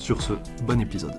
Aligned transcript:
Sur 0.00 0.22
ce, 0.22 0.32
bon 0.64 0.80
épisode. 0.80 1.12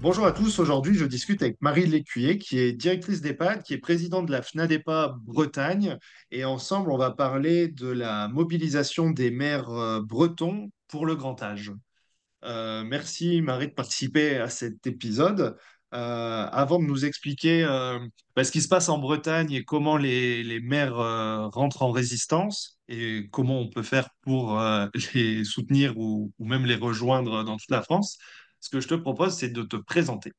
Bonjour 0.00 0.26
à 0.26 0.32
tous, 0.32 0.58
aujourd'hui 0.58 0.94
je 0.94 1.04
discute 1.04 1.40
avec 1.40 1.56
Marie 1.60 1.86
Lécuyer 1.86 2.36
qui 2.36 2.58
est 2.58 2.72
directrice 2.72 3.20
d'EHPAD, 3.20 3.62
qui 3.62 3.74
est 3.74 3.78
présidente 3.78 4.26
de 4.26 4.32
la 4.32 4.42
FNADEPA 4.42 5.14
Bretagne 5.22 5.98
et 6.32 6.44
ensemble 6.44 6.90
on 6.90 6.98
va 6.98 7.12
parler 7.12 7.68
de 7.68 7.88
la 7.88 8.26
mobilisation 8.26 9.10
des 9.10 9.30
maires 9.30 9.70
euh, 9.70 10.00
bretons 10.00 10.72
pour 10.88 11.06
le 11.06 11.14
grand 11.14 11.40
âge. 11.44 11.72
Euh, 12.42 12.82
merci 12.82 13.40
Marie 13.40 13.68
de 13.68 13.72
participer 13.72 14.38
à 14.38 14.48
cet 14.48 14.88
épisode. 14.88 15.56
Euh, 15.92 16.46
avant 16.52 16.78
de 16.78 16.84
nous 16.84 17.04
expliquer 17.04 17.64
bah, 18.36 18.44
ce 18.44 18.52
qui 18.52 18.62
se 18.62 18.68
passe 18.68 18.88
en 18.88 18.98
Bretagne 18.98 19.52
et 19.52 19.64
comment 19.64 19.96
les, 19.96 20.44
les 20.44 20.60
maires 20.60 20.94
rentrent 21.52 21.82
en 21.82 21.90
résistance, 21.90 22.80
et 22.90 23.28
comment 23.30 23.60
on 23.60 23.68
peut 23.68 23.82
faire 23.82 24.10
pour 24.22 24.60
euh, 24.60 24.86
les 25.14 25.44
soutenir 25.44 25.96
ou, 25.96 26.32
ou, 26.38 26.44
même 26.44 26.66
les 26.66 26.74
rejoindre 26.74 27.44
dans 27.44 27.56
toute 27.56 27.70
la 27.70 27.82
France, 27.82 28.18
ce 28.58 28.68
que 28.68 28.80
je 28.80 28.88
te 28.88 28.94
propose, 28.94 29.34
c'est 29.36 29.48
de 29.48 29.62
te 29.62 29.76
présenter. 29.76 30.32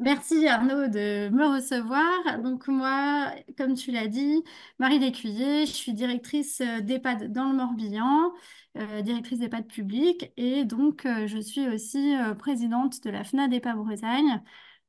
Merci 0.00 0.46
Arnaud 0.48 0.88
de 0.88 1.28
me 1.28 1.44
recevoir. 1.54 2.40
Donc 2.42 2.68
moi, 2.68 3.32
comme 3.58 3.74
tu 3.74 3.90
l'as 3.90 4.08
dit, 4.08 4.42
Marie 4.78 4.98
Lécuyer, 4.98 5.66
je 5.66 5.72
suis 5.72 5.92
directrice 5.92 6.62
euh, 6.62 6.80
d'EHPAD 6.80 7.30
dans 7.30 7.50
le 7.50 7.54
Morbihan, 7.54 8.32
euh, 8.78 9.02
directrice 9.02 9.40
d'EHPAD 9.40 9.66
public 9.66 10.32
et 10.38 10.64
donc 10.64 11.02
je 11.04 11.38
suis 11.38 11.68
aussi 11.68 12.14
présidente 12.38 13.02
de 13.04 13.10
la 13.10 13.24
FNADEPA 13.24 13.74
Bretagne. 13.74 14.42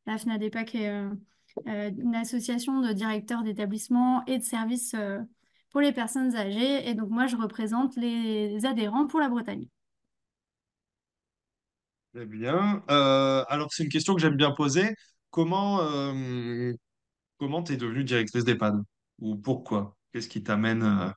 La 0.05 0.17
FNADEPA 0.17 0.63
qui 0.63 0.77
est 0.77 0.93
une 1.65 2.15
association 2.15 2.79
de 2.79 2.93
directeurs 2.93 3.43
d'établissements 3.43 4.23
et 4.27 4.37
de 4.37 4.43
services 4.43 4.95
pour 5.71 5.81
les 5.81 5.91
personnes 5.91 6.35
âgées. 6.35 6.87
Et 6.89 6.93
donc, 6.93 7.09
moi, 7.09 7.27
je 7.27 7.35
représente 7.35 7.95
les 7.97 8.65
adhérents 8.65 9.07
pour 9.07 9.19
la 9.19 9.29
Bretagne. 9.29 9.67
Très 12.13 12.25
bien. 12.25 12.83
Euh, 12.89 13.43
alors, 13.47 13.71
c'est 13.71 13.83
une 13.83 13.89
question 13.89 14.15
que 14.15 14.21
j'aime 14.21 14.35
bien 14.35 14.51
poser. 14.51 14.93
Comment 15.29 15.81
euh, 15.81 16.73
comment 17.37 17.63
tu 17.63 17.73
es 17.73 17.77
devenue 17.77 18.03
directrice 18.05 18.45
d'EHPAD? 18.45 18.75
Ou 19.19 19.37
pourquoi? 19.37 19.97
Qu'est-ce 20.13 20.29
qui 20.29 20.43
t'amène 20.43 20.83
euh, 20.83 21.09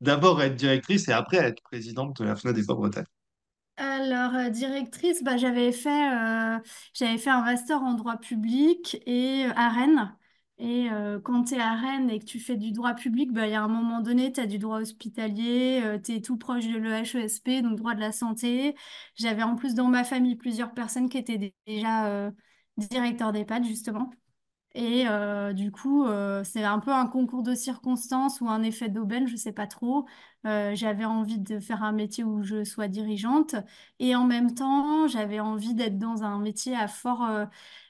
d'abord 0.00 0.40
à 0.40 0.46
être 0.46 0.56
directrice 0.56 1.08
et 1.08 1.12
après 1.12 1.38
à 1.38 1.48
être 1.48 1.62
présidente 1.62 2.16
de 2.20 2.24
la 2.26 2.36
FNAD 2.36 2.56
des 2.56 2.62
Bretagne? 2.64 3.06
Alors, 3.76 4.50
directrice, 4.50 5.22
bah, 5.22 5.36
j'avais 5.36 5.72
fait, 5.72 5.88
fait 6.94 7.30
un 7.30 7.42
master 7.42 7.82
en 7.82 7.94
droit 7.94 8.16
public 8.18 9.02
et 9.06 9.46
à 9.56 9.68
Rennes. 9.70 10.14
Et 10.64 10.88
euh, 10.92 11.20
quand 11.20 11.42
tu 11.44 11.54
es 11.56 11.58
à 11.60 11.74
Rennes 11.74 12.08
et 12.08 12.20
que 12.20 12.24
tu 12.24 12.38
fais 12.38 12.56
du 12.56 12.70
droit 12.70 12.94
public, 12.94 13.32
bah, 13.32 13.48
il 13.48 13.50
y 13.52 13.54
a 13.54 13.62
un 13.62 13.68
moment 13.68 14.00
donné, 14.00 14.32
tu 14.32 14.38
as 14.40 14.46
du 14.46 14.58
droit 14.60 14.78
hospitalier, 14.80 15.80
euh, 15.84 15.98
tu 15.98 16.12
es 16.14 16.20
tout 16.20 16.36
proche 16.38 16.66
de 16.68 16.78
l'EHESP, 16.78 17.62
donc 17.62 17.76
droit 17.78 17.94
de 17.96 18.00
la 18.00 18.12
santé. 18.12 18.76
J'avais 19.16 19.42
en 19.42 19.56
plus 19.56 19.74
dans 19.74 19.88
ma 19.88 20.04
famille 20.04 20.36
plusieurs 20.36 20.72
personnes 20.72 21.08
qui 21.08 21.18
étaient 21.18 21.52
déjà 21.66 22.06
euh, 22.08 22.30
directeurs 22.76 23.32
d'EHPAD, 23.32 23.64
justement. 23.64 24.10
Et 24.74 25.04
du 25.54 25.70
coup, 25.70 26.06
c'est 26.44 26.64
un 26.64 26.78
peu 26.78 26.92
un 26.92 27.06
concours 27.06 27.42
de 27.42 27.54
circonstances 27.54 28.40
ou 28.40 28.48
un 28.48 28.62
effet 28.62 28.88
d'aubaine, 28.88 29.26
je 29.26 29.32
ne 29.32 29.38
sais 29.38 29.52
pas 29.52 29.66
trop. 29.66 30.06
j'avais 30.44 31.04
envie 31.04 31.38
de 31.38 31.60
faire 31.60 31.82
un 31.82 31.92
métier 31.92 32.24
où 32.24 32.42
je 32.42 32.64
sois 32.64 32.88
dirigeante 32.88 33.54
et 33.98 34.16
en 34.16 34.24
même 34.24 34.54
temps, 34.54 35.06
j'avais 35.08 35.40
envie 35.40 35.74
d'être 35.74 35.98
dans 35.98 36.22
un 36.22 36.38
métier 36.38 36.74
à 36.76 36.88
fort 36.88 37.22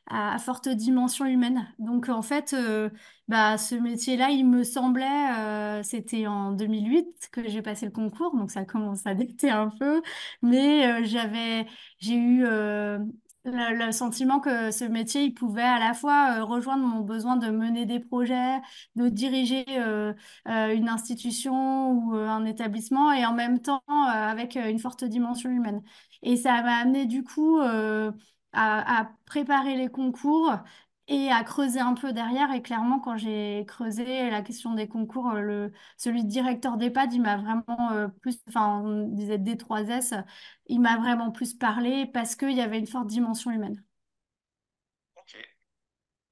à, 0.06 0.38
forte 0.38 0.68
dimension 0.68 1.26
humaine. 1.26 1.66
Donc 1.78 2.08
en 2.08 2.22
fait, 2.22 2.52
euh, 2.54 2.90
bah, 3.28 3.56
ce 3.58 3.74
métier-là, 3.74 4.30
il 4.30 4.46
me 4.46 4.64
semblait, 4.64 5.06
euh, 5.38 5.82
c'était 5.82 6.26
en 6.26 6.52
2008 6.52 7.28
que 7.32 7.48
j'ai 7.48 7.62
passé 7.62 7.86
le 7.86 7.92
concours, 7.92 8.36
donc 8.36 8.50
ça 8.50 8.64
commence 8.64 9.06
à 9.06 9.14
dater 9.14 9.50
un 9.50 9.68
peu, 9.70 10.02
mais 10.42 10.86
euh, 10.86 11.04
j'avais, 11.04 11.66
j'ai 11.98 12.14
eu 12.16 12.44
le, 13.44 13.90
sentiment 13.92 14.40
que 14.40 14.70
ce 14.70 14.84
métier, 14.84 15.24
il 15.24 15.34
pouvait 15.34 15.62
à 15.62 15.78
la 15.78 15.94
fois 15.94 16.42
rejoindre 16.42 16.84
mon 16.86 17.00
besoin 17.00 17.36
de 17.36 17.48
mener 17.50 17.86
des 17.86 18.00
projets, 18.00 18.60
de 18.96 19.08
diriger 19.08 19.64
une 20.46 20.88
institution 20.88 21.92
ou 21.92 22.14
un 22.14 22.44
établissement, 22.44 23.12
et 23.12 23.26
en 23.26 23.34
même 23.34 23.60
temps 23.60 23.82
avec 23.86 24.56
une 24.56 24.78
forte 24.78 25.04
dimension 25.04 25.50
humaine. 25.50 25.82
Et 26.22 26.36
ça 26.36 26.62
m'a 26.62 26.76
amené 26.76 27.06
du 27.06 27.24
coup 27.24 27.58
à, 28.52 29.10
préparer 29.26 29.76
les 29.76 29.88
concours 29.88 30.52
et 31.12 31.30
à 31.30 31.44
creuser 31.44 31.80
un 31.80 31.94
peu 31.94 32.12
derrière. 32.12 32.52
Et 32.52 32.62
clairement, 32.62 32.98
quand 32.98 33.16
j'ai 33.18 33.64
creusé 33.68 34.30
la 34.30 34.40
question 34.42 34.74
des 34.74 34.88
concours, 34.88 35.30
euh, 35.30 35.40
le, 35.40 35.72
celui 35.98 36.24
de 36.24 36.28
directeur 36.28 36.78
d'EHPAD, 36.78 37.12
il 37.12 37.20
m'a 37.20 37.36
vraiment 37.36 37.92
euh, 37.92 38.08
plus, 38.22 38.40
enfin, 38.48 38.80
on 38.82 39.08
disait 39.08 39.36
D3S, 39.38 40.24
il 40.66 40.80
m'a 40.80 40.96
vraiment 40.96 41.30
plus 41.30 41.52
parlé 41.52 42.06
parce 42.06 42.34
qu'il 42.34 42.52
y 42.52 42.62
avait 42.62 42.78
une 42.78 42.86
forte 42.86 43.08
dimension 43.08 43.50
humaine. 43.50 43.84
Ok, 45.16 45.36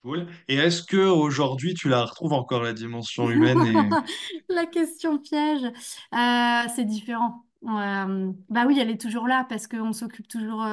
cool. 0.02 0.26
Et 0.48 0.56
est-ce 0.56 0.82
que 0.82 0.96
aujourd'hui 0.96 1.74
tu 1.74 1.90
la 1.90 2.04
retrouves 2.04 2.32
encore 2.32 2.62
la 2.62 2.72
dimension 2.72 3.30
humaine 3.30 3.60
et... 3.66 3.74
La 4.48 4.66
question 4.66 5.18
piège, 5.18 5.64
euh, 5.64 6.72
c'est 6.74 6.84
différent. 6.84 7.44
Bah 7.62 8.64
oui, 8.66 8.78
elle 8.80 8.90
est 8.90 9.00
toujours 9.00 9.28
là 9.28 9.44
parce 9.48 9.66
qu'on 9.66 9.92
s'occupe 9.92 10.28
toujours. 10.28 10.64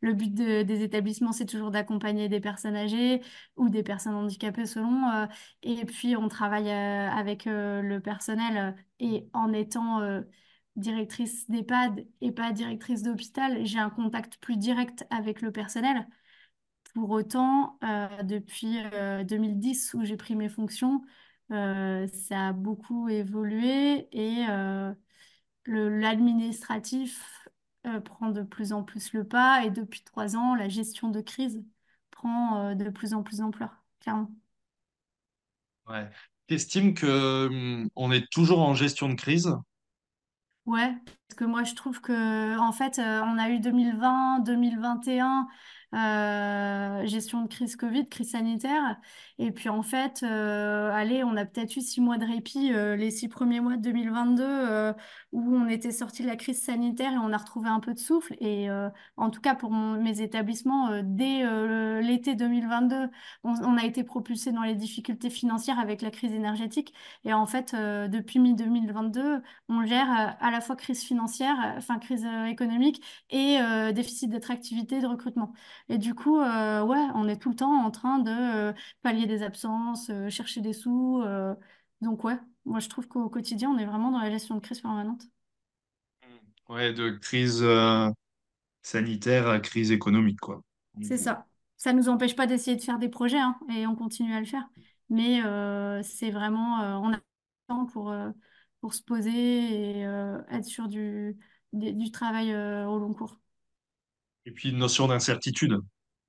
le 0.00 0.12
but 0.12 0.34
de- 0.34 0.62
des 0.62 0.82
établissements, 0.82 1.32
c'est 1.32 1.46
toujours 1.46 1.70
d'accompagner 1.70 2.28
des 2.28 2.40
personnes 2.40 2.74
âgées 2.76 3.22
ou 3.56 3.68
des 3.68 3.82
personnes 3.82 4.14
handicapées 4.14 4.66
selon. 4.66 5.28
et 5.62 5.84
puis, 5.84 6.16
on 6.16 6.28
travaille 6.28 6.70
avec 6.70 7.44
le 7.46 7.98
personnel 8.00 8.74
et 9.00 9.28
en 9.32 9.52
étant 9.52 10.00
directrice 10.76 11.48
d'EHPAD 11.50 12.06
et 12.22 12.32
pas 12.32 12.50
directrice 12.52 13.02
d'hôpital, 13.02 13.64
j'ai 13.66 13.78
un 13.78 13.90
contact 13.90 14.38
plus 14.38 14.56
direct 14.56 15.06
avec 15.10 15.42
le 15.42 15.52
personnel. 15.52 16.06
Pour 16.94 17.10
autant, 17.10 17.78
depuis 18.24 18.78
euh, 18.94 19.24
2010 19.24 19.94
où 19.94 20.04
j'ai 20.04 20.16
pris 20.16 20.36
mes 20.36 20.48
fonctions, 20.50 21.02
ça 21.50 22.48
a 22.48 22.52
beaucoup 22.52 23.08
évolué 23.08 24.08
et 24.12 24.46
l'administratif 25.66 27.48
euh, 27.86 28.00
prend 28.00 28.30
de 28.30 28.42
plus 28.42 28.72
en 28.72 28.82
plus 28.84 29.12
le 29.12 29.24
pas 29.26 29.64
et 29.64 29.70
depuis 29.70 30.02
trois 30.02 30.36
ans, 30.36 30.54
la 30.54 30.68
gestion 30.68 31.10
de 31.10 31.20
crise 31.20 31.62
prend 32.10 32.70
euh, 32.70 32.74
de 32.74 32.90
plus 32.90 33.14
en 33.14 33.22
plus 33.22 33.38
d'ampleur, 33.38 33.84
clairement. 34.00 34.30
Ouais. 35.88 36.08
T'estimes 36.48 36.94
que 36.94 37.46
hum, 37.48 37.88
on 37.96 38.10
est 38.12 38.28
toujours 38.30 38.60
en 38.60 38.74
gestion 38.74 39.08
de 39.08 39.14
crise? 39.14 39.54
Ouais, 40.66 40.94
parce 41.28 41.36
que 41.36 41.44
moi 41.44 41.64
je 41.64 41.74
trouve 41.74 42.00
que 42.00 42.56
en 42.58 42.70
fait 42.72 42.98
euh, 43.00 43.20
on 43.24 43.36
a 43.38 43.48
eu 43.50 43.58
2020, 43.58 44.38
2021 44.40 45.48
euh, 45.94 47.06
gestion 47.06 47.42
de 47.42 47.48
crise 47.48 47.76
Covid, 47.76 48.08
crise 48.08 48.30
sanitaire, 48.30 48.96
et 49.38 49.50
puis 49.50 49.68
en 49.68 49.82
fait 49.82 50.22
euh, 50.22 50.90
allez 50.92 51.24
on 51.24 51.36
a 51.36 51.44
peut-être 51.44 51.76
eu 51.76 51.80
six 51.80 52.00
mois 52.00 52.16
de 52.16 52.24
répit 52.24 52.72
euh, 52.72 52.96
les 52.96 53.10
six 53.10 53.28
premiers 53.28 53.60
mois 53.60 53.76
de 53.76 53.82
2022 53.82 54.42
euh, 54.42 54.92
où 55.32 55.54
on 55.54 55.68
était 55.68 55.90
sorti 55.90 56.22
de 56.22 56.28
la 56.28 56.36
crise 56.36 56.62
sanitaire 56.62 57.12
et 57.12 57.18
on 57.18 57.32
a 57.32 57.36
retrouvé 57.36 57.68
un 57.68 57.80
peu 57.80 57.92
de 57.94 57.98
souffle. 57.98 58.34
Et 58.40 58.68
en 59.16 59.30
tout 59.30 59.40
cas 59.40 59.54
pour 59.54 59.72
mes 59.72 60.20
établissements 60.20 61.02
dès 61.02 61.42
l'été 62.02 62.34
2022 62.34 63.08
on, 63.44 63.54
on 63.62 63.76
a 63.76 63.84
été 63.84 64.04
propulsé 64.04 64.52
dans 64.52 64.62
les 64.62 64.74
difficultés 64.74 65.30
financières 65.30 65.78
avec 65.78 66.02
la 66.02 66.10
crise 66.10 66.32
énergétique. 66.32 66.94
Et 67.24 67.32
en 67.32 67.46
fait 67.46 67.74
depuis 67.74 68.38
mi-2022 68.38 69.42
on 69.68 69.84
gère 69.86 70.36
à 70.40 70.50
la 70.50 70.60
fois 70.60 70.76
crise 70.76 71.02
financière, 71.02 71.56
enfin 71.76 71.98
crise 71.98 72.26
économique 72.48 73.02
et 73.30 73.58
déficit 73.94 74.30
d'attractivité 74.30 75.00
de 75.00 75.06
recrutement. 75.06 75.52
Et 75.92 75.98
du 75.98 76.14
coup, 76.14 76.38
euh, 76.40 76.82
ouais, 76.82 77.06
on 77.14 77.28
est 77.28 77.36
tout 77.36 77.50
le 77.50 77.54
temps 77.54 77.84
en 77.84 77.90
train 77.90 78.18
de 78.18 78.30
euh, 78.30 78.72
pallier 79.02 79.26
des 79.26 79.42
absences, 79.42 80.08
euh, 80.08 80.30
chercher 80.30 80.62
des 80.62 80.72
sous. 80.72 81.22
donc 82.00 82.24
ouais, 82.24 82.38
moi 82.64 82.80
je 82.80 82.88
trouve 82.88 83.06
qu'au 83.08 83.28
quotidien, 83.28 83.68
on 83.70 83.76
est 83.76 83.84
vraiment 83.84 84.10
dans 84.10 84.18
la 84.20 84.30
gestion 84.30 84.54
de 84.54 84.60
crise 84.60 84.80
permanente. 84.80 85.22
Ouais, 86.70 86.94
de 86.94 87.10
crise 87.10 87.62
sanitaire 88.82 89.48
à 89.48 89.60
crise 89.60 89.92
économique, 89.92 90.40
quoi. 90.40 90.62
C'est 91.02 91.18
ça. 91.18 91.46
Ça 91.76 91.92
ne 91.92 91.98
nous 91.98 92.08
empêche 92.08 92.36
pas 92.36 92.46
d'essayer 92.46 92.76
de 92.76 92.82
faire 92.82 92.98
des 92.98 93.10
projets, 93.10 93.38
hein, 93.38 93.58
et 93.76 93.86
on 93.86 93.94
continue 93.96 94.32
à 94.34 94.40
le 94.40 94.46
faire. 94.46 94.66
Mais 95.10 95.40
c'est 96.02 96.30
vraiment, 96.30 96.78
on 97.02 97.12
a 97.12 97.16
le 97.16 97.22
temps 97.68 97.84
pour, 97.84 98.14
pour 98.80 98.94
se 98.94 99.02
poser 99.02 99.30
et 99.30 100.00
être 100.02 100.64
sur 100.64 100.88
du, 100.88 101.36
du 101.74 102.10
travail 102.10 102.54
au 102.54 102.98
long 102.98 103.12
cours. 103.12 103.41
Et 104.46 104.52
puis 104.52 104.70
une 104.70 104.78
notion 104.78 105.08
d'incertitude. 105.08 105.80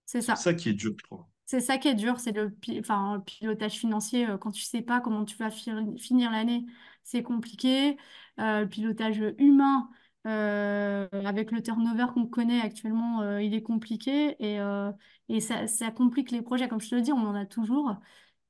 C'est 0.06 0.21
ça. 0.21 0.36
ça 0.36 0.54
qui 0.54 0.69
est 0.69 0.74
dur, 0.74 0.94
je 0.98 1.04
trouve. 1.06 1.25
C'est 1.45 1.60
ça 1.60 1.77
qui 1.77 1.88
est 1.89 1.94
dur, 1.95 2.19
c'est 2.19 2.31
le, 2.31 2.56
enfin, 2.80 3.15
le 3.18 3.24
pilotage 3.24 3.74
financier. 3.74 4.27
euh, 4.27 4.38
Quand 4.38 4.51
tu 4.51 4.63
sais 4.63 4.81
pas 4.81 5.01
comment 5.01 5.25
tu 5.25 5.36
vas 5.38 5.51
fi- 5.51 5.71
finir 6.00 6.31
l'année, 6.31 6.65
c'est 7.04 7.21
compliqué. 7.24 7.98
Euh, 8.39 8.62
le 8.62 8.69
pilotage 8.69 9.21
humain, 9.38 9.89
euh, 10.25 11.07
avec 11.25 11.51
le 11.51 11.62
turnover 11.62 12.07
qu'on 12.13 12.25
connaît 12.27 12.62
actuellement, 12.62 13.21
euh, 13.21 13.42
il 13.42 13.54
est 13.54 13.62
compliqué 13.62 14.36
et, 14.39 14.59
euh, 14.62 14.92
et 15.30 15.42
ça, 15.42 15.68
ça 15.68 15.92
complique 15.92 16.31
les 16.31 16.42
projets. 16.42 16.68
Comme 16.69 16.81
je 16.81 16.89
te 16.89 16.95
le 16.95 17.01
dis, 17.01 17.12
on 17.12 17.18
en 17.18 17.36
a 17.36 17.45
toujours, 17.45 17.94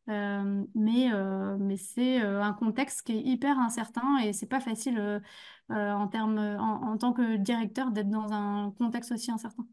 Euh, 0.10 0.66
mais, 0.76 1.14
euh, 1.14 1.56
mais 1.58 1.78
c'est 1.78 2.22
euh, 2.22 2.44
un 2.44 2.52
contexte 2.54 3.04
qui 3.04 3.14
est 3.14 3.22
hyper 3.22 3.58
incertain 3.58 4.18
et 4.18 4.34
c'est 4.34 4.48
pas 4.48 4.60
facile 4.60 5.22
en 5.70 6.08
termes, 6.08 6.38
en, 6.38 6.98
tant 6.98 7.14
que 7.14 7.38
directeur 7.38 7.92
d'être 7.92 8.10
dans 8.10 8.32
un 8.34 8.72
contexte 8.78 9.12
aussi 9.12 9.32
incertain. 9.32 9.66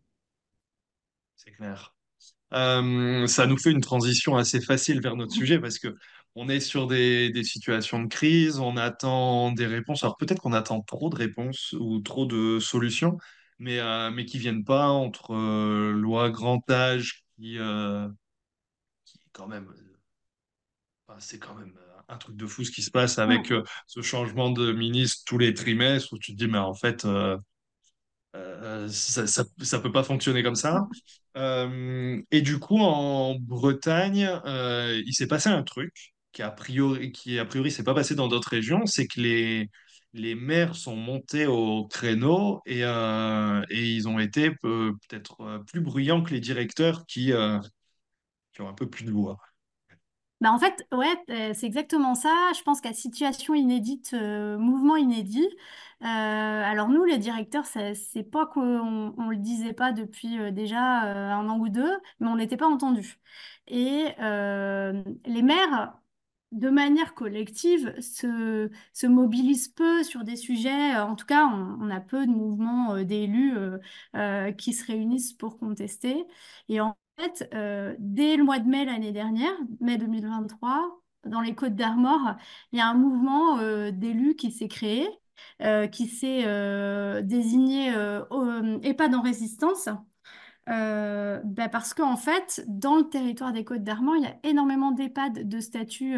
C'est 1.37 1.50
clair. 1.53 1.94
Ça 2.53 3.47
nous 3.47 3.59
fait 3.59 3.71
une 3.71 3.81
transition 3.81 4.37
assez 4.37 4.61
facile 4.61 5.00
vers 5.00 5.17
notre 5.17 5.32
sujet 5.32 5.59
parce 5.59 5.79
que 5.79 5.97
on 6.37 6.49
est 6.49 6.61
sur 6.61 6.87
des, 6.87 7.31
des 7.31 7.43
situations 7.43 8.00
de 8.00 8.06
crise, 8.06 8.61
on 8.61 8.76
attend 8.76 9.50
des 9.50 9.67
réponses. 9.67 10.05
Alors 10.05 10.17
peut-être 10.17 10.41
qu'on 10.41 10.53
attend 10.53 10.81
trop 10.81 11.11
de 11.11 11.17
réponses 11.17 11.75
ou 11.79 11.99
trop 11.99 12.25
de 12.25 12.61
solutions, 12.61 13.19
mais, 13.59 13.81
mais 14.12 14.25
qui 14.25 14.38
viennent 14.38 14.65
pas 14.65 14.88
entre 14.88 15.35
loi 15.93 16.31
grand 16.31 16.69
âge 16.71 17.25
qui, 17.37 17.59
qui 19.05 19.21
quand 19.33 19.49
même, 19.49 19.67
c'est 21.19 21.39
quand 21.39 21.55
même 21.55 21.75
euh, 21.79 22.01
un 22.09 22.17
truc 22.19 22.37
de 22.37 22.47
fou 22.47 22.65
ce 22.65 22.71
qui 22.71 22.83
se 22.83 22.91
passe 22.91 23.19
avec 23.19 23.51
Ouais. 23.51 23.53
euh, 23.53 23.62
ce 23.87 24.03
changement 24.03 24.51
de 24.51 24.73
ministre 24.73 25.23
tous 25.27 25.39
les 25.39 25.55
trimestres 25.55 26.12
où 26.12 26.19
tu 26.19 26.33
te 26.33 26.39
dis 26.39 26.49
mais 26.49 26.59
en 26.59 26.75
fait 26.75 27.05
euh, 27.05 27.37
Euh, 28.37 28.89
ça, 28.89 29.27
ça 29.27 29.79
peut 29.81 29.93
pas 29.93 30.05
fonctionner 30.05 30.43
comme 30.43 30.55
ça. 30.55 30.87
Et 32.31 32.43
du 32.43 32.59
coup, 32.59 32.79
en 32.79 33.35
Bretagne, 33.37 34.31
il 34.47 35.12
s'est 35.15 35.27
passé 35.27 35.49
un 35.49 35.62
truc 35.62 36.12
qui 36.33 36.43
a 36.43 36.51
priori, 36.51 37.12
qui 37.12 37.39
a 37.39 37.45
priori 37.45 37.71
s'est 37.71 37.83
pas 37.85 37.95
passé 37.95 38.15
dans 38.15 38.29
d'autres 38.29 38.51
régions, 38.51 38.87
c'est 38.87 39.07
que 39.09 39.21
les, 39.21 39.69
les 40.12 40.35
maires 40.37 40.77
sont 40.77 40.95
montés 40.97 41.47
au 41.47 41.87
créneau 41.89 42.61
et, 42.67 42.81
et 42.83 43.85
ils 43.95 44.09
ont 44.09 44.19
été 44.19 44.51
peu- 44.62 44.93
peut-être 45.09 45.62
plus 45.67 45.81
bruyants 45.81 46.23
que 46.23 46.33
les 46.33 46.41
directeurs 46.41 47.05
qui, 47.07 47.33
qui 48.53 48.61
ont 48.62 48.69
un 48.69 48.75
peu 48.75 48.89
plus 48.89 49.05
de 49.05 49.11
voix. 49.12 49.39
Bah 50.41 50.53
en 50.53 50.59
fait, 50.59 50.87
ouais, 50.93 51.07
euh, 51.29 51.53
c'est 51.55 51.67
exactement 51.67 52.15
ça. 52.15 52.31
Je 52.57 52.63
pense 52.63 52.81
qu'à 52.81 52.95
situation 52.95 53.55
inédite, 53.55 54.13
euh, 54.15 54.57
mouvement 54.57 54.97
inédit. 54.97 55.47
Euh, 56.03 56.07
alors 56.07 56.89
nous, 56.89 57.05
les 57.05 57.19
directeurs, 57.19 57.67
c'est 57.67 58.23
pas 58.31 58.47
qu'on 58.47 59.15
on 59.19 59.29
le 59.29 59.37
disait 59.37 59.75
pas 59.75 59.93
depuis 59.93 60.51
déjà 60.53 60.81
un 60.81 61.47
an 61.51 61.59
ou 61.59 61.69
deux, 61.69 61.91
mais 62.21 62.29
on 62.29 62.37
n'était 62.37 62.57
pas 62.57 62.69
entendus. 62.69 63.19
Et 63.67 64.07
les 64.19 65.43
maires, 65.43 65.99
de 66.53 66.71
manière 66.71 67.15
collective, 67.15 67.95
se, 68.01 68.71
se 68.95 69.07
mobilisent 69.07 69.69
peu 69.69 70.03
sur 70.03 70.25
des 70.25 70.37
sujets. 70.37 70.97
En 70.99 71.17
tout 71.17 71.27
cas, 71.27 71.47
on, 71.49 71.91
a 71.91 72.01
peu 72.01 72.27
de 72.27 72.33
mouvements 72.33 72.97
d'élus 73.03 73.55
qui 74.57 74.73
se 74.73 74.87
réunissent 74.87 75.35
pour 75.35 75.59
contester. 75.59 76.25
Et 76.71 76.81
en 76.81 76.97
fait, 77.21 77.49
euh, 77.55 77.95
dès 77.99 78.37
le 78.37 78.45
mois 78.45 78.59
de 78.59 78.69
mai 78.69 78.85
l'année 78.85 79.13
dernière, 79.13 79.53
mai 79.81 79.99
2023, 79.99 81.01
dans 81.25 81.41
les 81.41 81.55
Côtes 81.55 81.75
d'Armor, 81.75 82.37
il 82.73 82.79
y 82.79 82.83
a 82.83 82.89
un 82.89 82.95
mouvement 82.95 83.59
euh, 83.59 83.91
d'élus 83.91 84.37
qui 84.37 84.51
s'est 84.51 84.69
créé, 84.69 85.07
euh, 85.63 85.87
qui 85.87 86.07
s'est 86.07 86.43
désigné 87.23 87.89
EHPAD 88.83 89.15
en 89.15 89.23
résistance. 89.23 89.89
Bah 90.67 91.69
parce 91.71 91.95
qu'en 91.95 92.17
fait, 92.17 92.65
dans 92.69 92.97
le 92.97 93.09
territoire 93.09 93.53
des 93.53 93.65
Côtes 93.65 93.83
d'Armor, 93.83 94.17
il 94.17 94.23
y 94.23 94.27
a 94.27 94.37
énormément 94.45 94.93
d'EHPAD 94.93 95.49
de 95.49 95.61
statut 95.61 96.17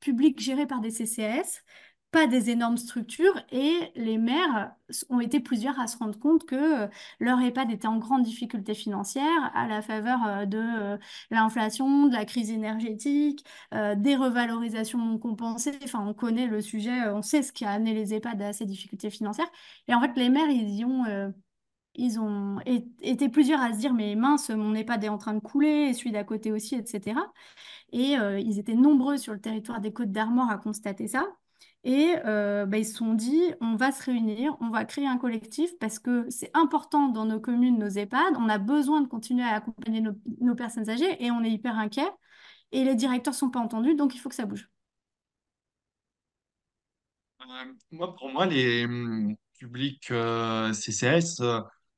public 0.00 0.40
gérés 0.40 0.66
par 0.66 0.80
des 0.80 0.90
CCAS, 0.90 1.62
pas 2.10 2.26
des 2.26 2.50
énormes 2.50 2.76
structures, 2.76 3.40
et 3.52 3.92
les 3.94 4.18
maires 4.18 4.74
ont 5.10 5.20
été 5.20 5.38
plusieurs 5.40 5.78
à 5.78 5.86
se 5.86 5.96
rendre 5.96 6.18
compte 6.18 6.44
que 6.44 6.84
euh, 6.84 6.88
leur 7.20 7.40
EHPAD 7.40 7.70
était 7.70 7.86
en 7.86 7.98
grande 7.98 8.22
difficulté 8.24 8.74
financière 8.74 9.50
à 9.54 9.68
la 9.68 9.80
faveur 9.82 10.18
euh, 10.26 10.44
de 10.46 10.58
euh, 10.58 10.98
l'inflation, 11.30 12.06
de 12.06 12.12
la 12.14 12.24
crise 12.24 12.50
énergétique, 12.50 13.44
des 13.96 14.16
revalorisations 14.16 14.98
non 14.98 15.18
compensées. 15.18 15.78
Enfin, 15.84 16.04
on 16.06 16.14
connaît 16.14 16.46
le 16.46 16.60
sujet, 16.60 17.08
on 17.10 17.22
sait 17.22 17.42
ce 17.42 17.52
qui 17.52 17.64
a 17.64 17.70
amené 17.70 17.94
les 17.94 18.14
EHPAD 18.14 18.42
à 18.42 18.52
ces 18.52 18.66
difficultés 18.66 19.10
financières. 19.10 19.50
Et 19.88 19.94
en 19.94 20.00
fait, 20.00 20.12
les 20.16 20.28
maires, 20.28 20.50
ils 20.50 20.84
ont 20.84 21.32
ils 21.94 22.20
ont 22.20 22.60
été 22.66 23.28
plusieurs 23.28 23.60
à 23.60 23.72
se 23.72 23.78
dire, 23.78 23.92
mais 23.94 24.14
mince, 24.14 24.50
mon 24.50 24.74
EHPAD 24.74 25.04
est 25.04 25.08
en 25.08 25.18
train 25.18 25.34
de 25.34 25.40
couler, 25.40 25.88
et 25.90 25.94
celui 25.94 26.12
d'à 26.12 26.24
côté 26.24 26.52
aussi, 26.52 26.74
etc. 26.76 27.20
Et 27.92 28.14
ils 28.14 28.58
étaient 28.58 28.74
nombreux 28.74 29.16
sur 29.18 29.32
le 29.34 29.40
territoire 29.40 29.80
des 29.80 29.92
Côtes 29.92 30.12
d'Armor 30.12 30.50
à 30.50 30.58
constater 30.58 31.08
ça. 31.08 31.24
Et 31.82 32.14
euh, 32.26 32.66
bah, 32.66 32.76
ils 32.76 32.84
se 32.84 32.94
sont 32.94 33.14
dit, 33.14 33.42
on 33.60 33.74
va 33.74 33.90
se 33.90 34.04
réunir, 34.04 34.54
on 34.60 34.68
va 34.68 34.84
créer 34.84 35.06
un 35.06 35.16
collectif 35.16 35.70
parce 35.78 35.98
que 35.98 36.28
c'est 36.28 36.50
important 36.52 37.08
dans 37.08 37.24
nos 37.24 37.40
communes, 37.40 37.78
nos 37.78 37.88
EHPAD. 37.88 38.34
On 38.38 38.50
a 38.50 38.58
besoin 38.58 39.00
de 39.00 39.08
continuer 39.08 39.44
à 39.44 39.54
accompagner 39.54 40.02
nos, 40.02 40.54
personnes 40.54 40.90
âgées 40.90 41.24
et 41.24 41.30
on 41.30 41.42
est 41.42 41.50
hyper 41.50 41.78
inquiets. 41.78 42.10
Et 42.72 42.84
les 42.84 42.94
directeurs 42.94 43.34
sont 43.34 43.50
pas 43.50 43.60
entendus, 43.60 43.94
donc 43.94 44.14
il 44.14 44.18
faut 44.18 44.28
que 44.28 44.34
ça 44.34 44.44
bouge. 44.44 44.68
Euh, 47.40 47.72
moi, 47.90 48.14
pour 48.14 48.28
moi, 48.28 48.44
les 48.46 48.84
hum, 48.84 49.34
publics 49.58 50.10
euh, 50.10 50.72
CCS, 50.74 51.42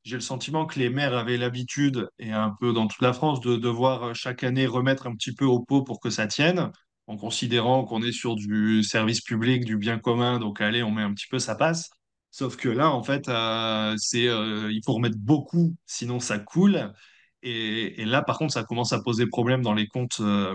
j'ai 0.05 0.14
le 0.14 0.20
sentiment 0.20 0.64
que 0.64 0.79
les 0.79 0.90
maires 0.90 1.14
avaient 1.14 1.37
l'habitude, 1.37 2.08
et 2.20 2.31
un 2.31 2.56
peu 2.61 2.73
dans 2.73 2.87
toute 2.87 3.02
la 3.02 3.12
France, 3.12 3.40
de 3.40 3.56
devoir 3.56 4.14
chaque 4.14 4.44
année 4.44 4.67
remettre 4.67 5.08
un 5.08 5.14
petit 5.14 5.34
peu 5.34 5.44
au 5.44 5.61
pot 5.61 5.82
pour 5.82 6.00
que 6.00 6.08
ça 6.08 6.29
tienne, 6.29 6.70
en 7.07 7.17
considérant 7.17 7.85
qu'on 7.85 8.03
est 8.03 8.13
sur 8.13 8.37
du 8.37 8.83
service 8.83 9.21
public, 9.21 9.65
du 9.65 9.77
bien 9.77 9.99
commun, 9.99 10.39
donc 10.39 10.61
allez, 10.61 10.83
on 10.83 10.91
met 10.91 11.03
un 11.03 11.13
petit 11.15 11.27
peu, 11.31 11.39
ça 11.39 11.55
passe. 11.55 11.91
Sauf 12.31 12.57
que 12.57 12.69
là, 12.69 12.91
en 12.91 13.03
fait, 13.03 13.29
euh, 13.29 13.95
c'est, 13.99 14.29
euh, 14.29 14.71
il 14.73 14.81
faut 14.85 14.95
remettre 14.95 15.19
beaucoup, 15.19 15.75
sinon 15.87 16.21
ça 16.21 16.39
coule. 16.39 16.93
Et, 17.43 18.01
et 18.03 18.05
là, 18.05 18.23
par 18.23 18.39
contre, 18.39 18.53
ça 18.55 18.65
commence 18.65 18.93
à 18.93 19.03
poser 19.03 19.27
problème 19.27 19.63
dans 19.63 19.75
les 19.75 19.87
comptes. 19.89 20.21
euh, 20.21 20.55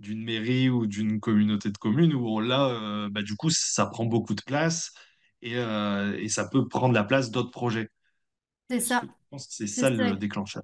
d'une 0.00 0.24
mairie 0.24 0.70
ou 0.70 0.86
d'une 0.86 1.20
communauté 1.20 1.70
de 1.70 1.78
communes 1.78 2.14
où 2.14 2.40
là, 2.40 3.08
bah, 3.10 3.22
du 3.22 3.36
coup, 3.36 3.50
ça 3.50 3.86
prend 3.86 4.04
beaucoup 4.06 4.34
de 4.34 4.42
place 4.42 4.92
et, 5.42 5.52
et 5.54 6.28
ça 6.28 6.48
peut 6.48 6.68
prendre 6.68 6.94
la 6.94 7.04
place 7.04 7.30
d'autres 7.30 7.50
projets. 7.52 7.88
C'est 8.70 8.80
ça. 8.80 9.04
tu 9.04 9.26
penses 9.30 9.46
que 9.48 9.54
c'est 9.54 9.66
C'est 9.76 9.84
ça 9.84 9.90
ça. 9.96 10.04
le 10.04 10.16
déclencheur? 10.16 10.62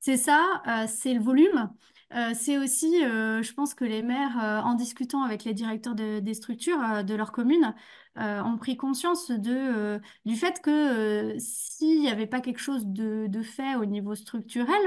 C'est 0.00 0.16
ça, 0.16 0.62
c'est 0.88 1.14
le 1.14 1.20
volume. 1.20 1.70
Euh, 2.14 2.32
c'est 2.34 2.56
aussi, 2.56 3.04
euh, 3.04 3.42
je 3.42 3.52
pense 3.52 3.74
que 3.74 3.84
les 3.84 4.02
maires, 4.02 4.42
euh, 4.42 4.60
en 4.62 4.74
discutant 4.74 5.22
avec 5.24 5.44
les 5.44 5.52
directeurs 5.52 5.94
de- 5.94 6.20
des 6.20 6.32
structures 6.34 7.04
de 7.04 7.14
leur 7.14 7.32
commune, 7.32 7.74
ont 8.16 8.56
pris 8.58 8.76
conscience 8.76 9.30
de, 9.30 10.00
du 10.24 10.34
fait 10.34 10.60
que 10.60 11.36
s'il 11.38 12.00
n'y 12.00 12.08
avait 12.10 12.26
pas 12.26 12.40
quelque 12.40 12.58
chose 12.58 12.84
de, 12.86 13.28
fait 13.42 13.76
au 13.76 13.84
niveau 13.84 14.14
structurel, 14.16 14.80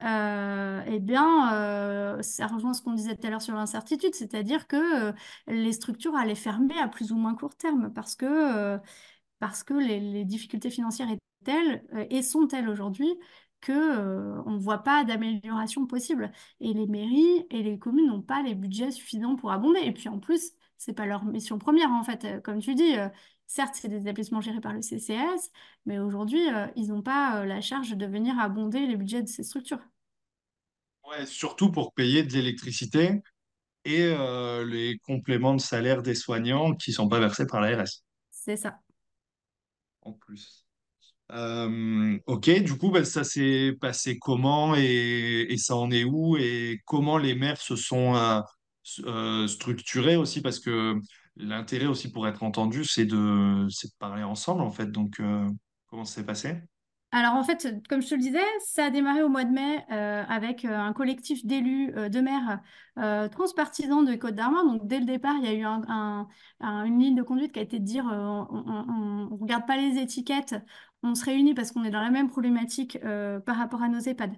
eh 0.00 0.98
bien, 1.00 2.18
ça 2.22 2.46
rejoint 2.46 2.72
ce 2.74 2.80
qu'on 2.82 2.94
disait 2.94 3.16
tout 3.16 3.26
à 3.26 3.30
l'heure 3.30 3.42
sur 3.42 3.54
l'incertitude, 3.54 4.14
c'est-à-dire 4.14 4.66
que 4.66 5.12
les 5.46 5.72
structures 5.72 6.16
allaient 6.16 6.34
fermer 6.34 6.78
à 6.78 6.88
plus 6.88 7.12
ou 7.12 7.16
moins 7.16 7.34
court 7.34 7.54
terme 7.56 7.92
parce 7.92 8.16
que 8.16 8.78
parce 9.40 9.62
que 9.64 9.74
les, 9.74 10.00
les 10.00 10.24
difficultés 10.24 10.70
financières 10.70 11.10
étaient 11.10 11.20
telles 11.44 11.84
et 12.10 12.22
sont 12.22 12.46
telles 12.46 12.68
aujourd'hui 12.68 13.08
que, 13.64 13.72
euh, 13.72 14.42
on 14.46 14.52
ne 14.52 14.58
voit 14.58 14.78
pas 14.84 15.04
d'amélioration 15.04 15.86
possible. 15.86 16.32
Et 16.60 16.72
les 16.74 16.86
mairies 16.86 17.46
et 17.50 17.62
les 17.62 17.78
communes 17.78 18.08
n'ont 18.08 18.22
pas 18.22 18.42
les 18.42 18.54
budgets 18.54 18.90
suffisants 18.90 19.36
pour 19.36 19.52
abonder. 19.52 19.80
Et 19.82 19.92
puis 19.92 20.08
en 20.08 20.18
plus, 20.20 20.52
c'est 20.78 20.92
pas 20.94 21.06
leur 21.06 21.24
mission 21.24 21.58
première 21.58 21.90
en 21.92 22.04
fait. 22.04 22.24
Euh, 22.24 22.40
Comme 22.40 22.60
tu 22.60 22.74
dis, 22.74 22.96
euh, 22.98 23.08
certes, 23.46 23.74
c'est 23.76 23.88
des 23.88 23.98
établissements 24.00 24.40
gérés 24.40 24.60
par 24.60 24.72
le 24.74 24.82
CCAS, 24.82 25.50
mais 25.86 25.98
aujourd'hui, 25.98 26.48
euh, 26.52 26.66
ils 26.76 26.88
n'ont 26.88 27.02
pas 27.02 27.44
la 27.46 27.60
charge 27.60 27.96
de 27.96 28.06
venir 28.06 28.38
abonder 28.38 28.86
les 28.86 28.96
budgets 28.96 29.22
de 29.22 29.28
ces 29.28 29.42
structures. 29.44 29.80
Ouais, 31.08 31.24
surtout 31.26 31.70
pour 31.70 31.92
payer 31.94 32.22
de 32.24 32.32
l'électricité 32.32 33.22
et 33.86 34.14
les 34.66 34.98
compléments 35.04 35.54
de 35.54 35.60
salaire 35.60 36.02
des 36.02 36.14
soignants 36.16 36.74
qui 36.74 36.92
sont 36.92 37.08
pas 37.08 37.20
versés 37.20 37.46
par 37.46 37.60
l'ARS 37.62 38.02
C'est 38.30 38.56
ça. 38.56 38.80
en 40.02 40.12
plus. 40.12 40.63
Euh, 41.32 42.18
ok, 42.26 42.50
du 42.62 42.76
coup, 42.76 42.90
bah, 42.90 43.04
ça 43.04 43.24
s'est 43.24 43.72
passé 43.80 44.18
comment 44.18 44.74
et, 44.76 45.54
ça 45.58 45.74
en 45.76 45.90
est 45.90 46.04
où 46.04 46.36
et 46.36 46.80
comment 46.86 47.18
les 47.18 47.34
maires 47.34 47.60
se 47.60 47.76
sont 47.76 48.14
euh, 48.14 48.40
euh, 49.06 49.46
structurés 49.48 50.16
aussi? 50.16 50.42
Parce 50.42 50.60
que 50.60 50.96
l'intérêt 51.36 51.86
aussi 51.86 52.12
pour 52.12 52.28
être 52.28 52.42
entendu, 52.42 52.84
c'est 52.84 53.06
de, 53.06 53.66
de 53.66 53.88
parler 53.98 54.22
ensemble 54.22 54.62
en 54.62 54.70
fait. 54.70 54.90
Donc, 54.92 55.20
comment 55.86 56.04
ça 56.04 56.16
s'est 56.16 56.26
passé? 56.26 56.62
Alors 57.12 57.34
en 57.34 57.44
fait, 57.44 57.68
comme 57.88 58.02
je 58.02 58.08
te 58.08 58.14
le 58.16 58.20
disais, 58.20 58.42
ça 58.66 58.86
a 58.86 58.90
démarré 58.90 59.22
au 59.22 59.28
mois 59.28 59.44
de 59.44 59.50
mai 59.52 59.84
avec 59.88 60.64
un 60.64 60.92
collectif 60.92 61.46
d'élus 61.46 61.92
de 61.92 62.20
maires 62.20 62.60
transpartisans 63.30 64.04
de 64.04 64.16
Côte-d'Armor. 64.16 64.64
Donc 64.64 64.86
dès 64.88 64.98
le 64.98 65.06
départ, 65.06 65.36
il 65.38 65.44
y 65.44 65.48
a 65.48 65.52
eu 65.54 65.62
un- 65.62 65.82
un- 65.88 66.28
un- 66.60 66.84
une 66.84 66.98
ligne 66.98 67.14
de 67.14 67.22
conduite 67.22 67.52
qui 67.52 67.60
a 67.60 67.62
été 67.62 67.78
de 67.78 67.84
dire 67.84 68.04
on 68.06 69.28
ne 69.30 69.36
regarde 69.40 69.64
pas 69.64 69.76
les 69.76 69.98
étiquettes, 70.00 70.56
on 71.04 71.14
se 71.14 71.24
réunit 71.24 71.54
parce 71.54 71.70
qu'on 71.72 71.84
est 71.84 71.90
dans 71.90 72.00
la 72.00 72.10
même 72.10 72.28
problématique 72.30 72.98
euh, 73.04 73.40
par 73.40 73.56
rapport 73.56 73.82
à 73.82 73.88
nos 73.88 74.00
EHPAD. 74.00 74.34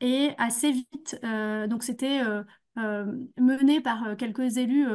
Et 0.00 0.30
assez 0.38 0.72
vite, 0.72 1.18
euh, 1.24 1.66
donc 1.66 1.82
c'était 1.82 2.20
euh, 2.78 3.00
euh, 3.00 3.12
mené 3.38 3.80
par 3.80 4.04
euh, 4.06 4.14
quelques 4.14 4.56
élus 4.56 4.86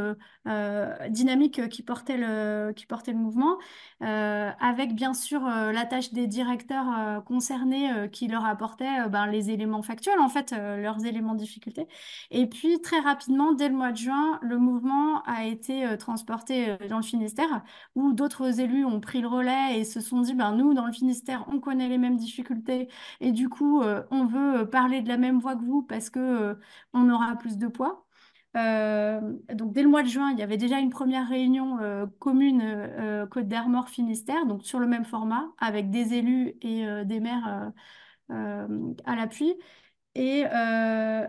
euh, 0.47 1.09
dynamiques 1.09 1.69
qui 1.69 1.83
portaient 1.83 2.17
le, 2.17 2.73
qui 2.73 2.85
portaient 2.85 3.11
le 3.11 3.17
mouvement 3.17 3.57
avec 4.01 4.93
bien 4.93 5.13
sûr 5.13 5.41
la 5.41 5.85
tâche 5.85 6.11
des 6.13 6.27
directeurs 6.27 7.23
concernés 7.23 8.09
qui 8.11 8.27
leur 8.27 8.45
apportaient 8.45 9.09
ben, 9.09 9.25
les 9.25 9.49
éléments 9.49 9.81
factuels, 9.81 10.19
en 10.19 10.29
fait, 10.29 10.51
leurs 10.51 11.05
éléments 11.05 11.33
de 11.33 11.39
difficulté. 11.39 11.87
Et 12.29 12.47
puis 12.47 12.81
très 12.81 12.99
rapidement, 12.99 13.53
dès 13.53 13.69
le 13.69 13.75
mois 13.75 13.91
de 13.91 13.97
juin, 13.97 14.39
le 14.41 14.57
mouvement 14.57 15.23
a 15.23 15.45
été 15.45 15.97
transporté 15.97 16.77
dans 16.89 16.97
le 16.97 17.03
Finistère, 17.03 17.63
où 17.95 18.13
d'autres 18.13 18.59
élus 18.59 18.85
ont 18.85 18.99
pris 18.99 19.21
le 19.21 19.27
relais 19.27 19.79
et 19.79 19.85
se 19.85 20.01
sont 20.01 20.21
dit, 20.21 20.33
ben, 20.33 20.51
nous, 20.51 20.73
dans 20.73 20.85
le 20.85 20.93
Finistère, 20.93 21.45
on 21.47 21.59
connaît 21.59 21.87
les 21.87 21.97
mêmes 21.97 22.17
difficultés 22.17 22.89
et 23.21 23.31
du 23.31 23.49
coup, 23.49 23.81
on 24.11 24.25
veut 24.25 24.69
parler 24.69 25.01
de 25.01 25.07
la 25.07 25.17
même 25.17 25.39
voix 25.39 25.55
que 25.55 25.63
vous 25.63 25.81
parce 25.81 26.09
que 26.09 26.57
on 26.93 27.09
aura 27.09 27.35
plus 27.35 27.57
de 27.57 27.64
poids. 27.69 28.05
Euh, 28.55 29.19
donc 29.53 29.73
dès 29.73 29.83
le 29.83 29.89
mois 29.89 30.01
de 30.01 30.07
juin, 30.07 30.31
il 30.31 30.39
y 30.39 30.43
avait 30.43 30.57
déjà 30.57 30.79
une 30.79 30.89
première 30.89 31.27
réunion 31.27 31.77
euh, 31.81 32.05
commune 32.19 32.61
euh, 32.63 33.27
Côte 33.27 33.47
d'Armor 33.47 33.89
Finistère, 33.89 34.45
donc 34.45 34.63
sur 34.63 34.79
le 34.79 34.87
même 34.87 35.03
format, 35.05 35.47
avec 35.59 35.89
des 35.89 36.13
élus 36.13 36.55
et 36.61 36.87
euh, 36.87 37.03
des 37.03 37.19
maires 37.19 37.71
à 38.29 39.15
l'appui, 39.15 39.53
et 40.15 40.45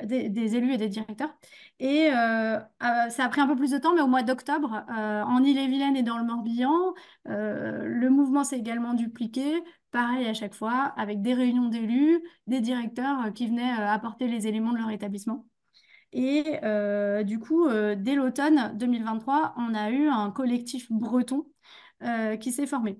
des, 0.04 0.28
des 0.30 0.56
élus 0.56 0.72
et 0.72 0.76
des 0.78 0.88
directeurs. 0.88 1.36
Et 1.78 2.08
ça 2.08 3.24
a 3.24 3.28
pris 3.28 3.40
un 3.40 3.46
peu 3.46 3.56
plus 3.56 3.72
de 3.72 3.78
temps, 3.78 3.94
mais 3.94 4.00
au 4.00 4.06
mois 4.06 4.22
d'octobre, 4.22 4.84
en 4.88 5.42
Ille-et-Vilaine 5.44 5.96
et 5.96 6.02
dans 6.02 6.16
le 6.16 6.24
Morbihan, 6.24 6.94
le 7.26 8.08
mouvement 8.08 8.44
s'est 8.44 8.58
également 8.58 8.94
dupliqué. 8.94 9.62
Pareil 9.90 10.26
à 10.26 10.34
chaque 10.34 10.54
fois, 10.54 10.94
avec 10.96 11.20
des 11.20 11.34
réunions 11.34 11.68
d'élus, 11.68 12.22
des 12.46 12.60
directeurs 12.60 13.32
qui 13.34 13.46
venaient 13.48 13.72
apporter 13.72 14.26
les 14.28 14.46
éléments 14.46 14.72
de 14.72 14.78
leur 14.78 14.90
établissement. 14.90 15.46
Et 16.12 16.58
euh, 16.64 17.22
du 17.24 17.38
coup, 17.38 17.66
euh, 17.66 17.94
dès 17.96 18.14
l'automne 18.14 18.72
2023, 18.76 19.54
on 19.58 19.74
a 19.74 19.90
eu 19.90 20.08
un 20.08 20.30
collectif 20.30 20.90
breton 20.90 21.46
euh, 22.02 22.36
qui 22.36 22.52
s'est 22.52 22.66
formé. 22.66 22.98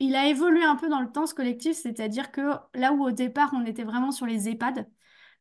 Il 0.00 0.16
a 0.16 0.26
évolué 0.28 0.64
un 0.64 0.76
peu 0.76 0.88
dans 0.88 1.00
le 1.00 1.10
temps, 1.12 1.26
ce 1.26 1.34
collectif, 1.34 1.76
c'est-à-dire 1.76 2.32
que 2.32 2.42
là 2.74 2.92
où 2.92 3.04
au 3.04 3.10
départ, 3.12 3.50
on 3.54 3.64
était 3.66 3.84
vraiment 3.84 4.12
sur 4.12 4.26
les 4.26 4.48
EHPAD, 4.48 4.88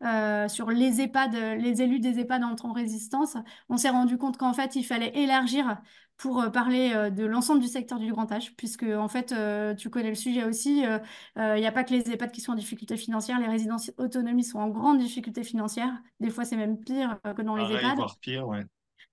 euh, 0.03 0.47
sur 0.47 0.69
les 0.69 1.01
EHPAD, 1.01 1.33
les 1.59 1.81
élus 1.81 1.99
des 1.99 2.19
EHPAD 2.19 2.43
en 2.43 2.73
résistance, 2.73 3.35
on 3.69 3.77
s'est 3.77 3.89
rendu 3.89 4.17
compte 4.17 4.37
qu'en 4.37 4.53
fait, 4.53 4.75
il 4.75 4.83
fallait 4.83 5.11
élargir 5.17 5.81
pour 6.19 6.41
euh, 6.41 6.49
parler 6.49 6.91
euh, 6.93 7.09
de 7.09 7.25
l'ensemble 7.25 7.61
du 7.61 7.67
secteur 7.67 7.97
du 7.97 8.11
grand 8.11 8.31
âge, 8.31 8.53
puisque 8.55 8.83
en 8.83 9.07
fait, 9.07 9.31
euh, 9.31 9.73
tu 9.73 9.89
connais 9.89 10.09
le 10.09 10.15
sujet 10.15 10.43
aussi, 10.43 10.85
euh, 10.85 10.99
il 11.37 11.61
n'y 11.61 11.65
a 11.65 11.71
pas 11.71 11.83
que 11.83 11.93
les 11.93 12.11
EHPAD 12.11 12.31
qui 12.31 12.41
sont 12.41 12.51
en 12.51 12.55
difficulté 12.55 12.97
financière, 12.97 13.39
les 13.39 13.47
résidences 13.47 13.91
autonomie 13.97 14.43
sont 14.43 14.59
en 14.59 14.67
grande 14.67 14.99
difficulté 14.99 15.43
financière, 15.43 15.93
des 16.19 16.29
fois 16.29 16.45
c'est 16.45 16.57
même 16.57 16.77
pire 16.77 17.17
que 17.35 17.41
dans 17.41 17.55
les 17.55 17.73
EHPAD. 17.73 17.95
voire 17.95 18.17
pire, 18.19 18.47
ouais. 18.47 18.65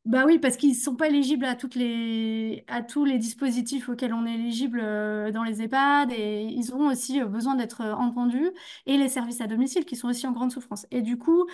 Bah 0.07 0.23
oui, 0.25 0.39
parce 0.39 0.57
qu'ils 0.57 0.71
ne 0.71 0.75
sont 0.77 0.95
pas 0.95 1.09
éligibles 1.09 1.45
à, 1.45 1.57
toutes 1.57 1.75
les... 1.75 2.65
à 2.69 2.81
tous 2.83 3.05
les 3.05 3.19
dispositifs 3.19 3.89
auxquels 3.89 4.15
on 4.15 4.25
est 4.25 4.35
éligible 4.35 4.79
euh, 4.81 5.33
dans 5.33 5.43
les 5.43 5.63
EHPAD 5.63 6.13
et 6.13 6.45
ils 6.45 6.73
ont 6.73 6.87
aussi 6.87 7.21
euh, 7.21 7.25
besoin 7.27 7.57
d'être 7.57 7.81
euh, 7.81 7.93
entendus 7.93 8.53
et 8.87 8.99
les 8.99 9.09
services 9.09 9.41
à 9.41 9.49
domicile 9.49 9.85
qui 9.85 9.97
sont 9.97 10.07
aussi 10.09 10.25
en 10.29 10.31
grande 10.31 10.53
souffrance. 10.53 10.87
Et 10.93 11.03
du 11.03 11.19
coup, 11.19 11.47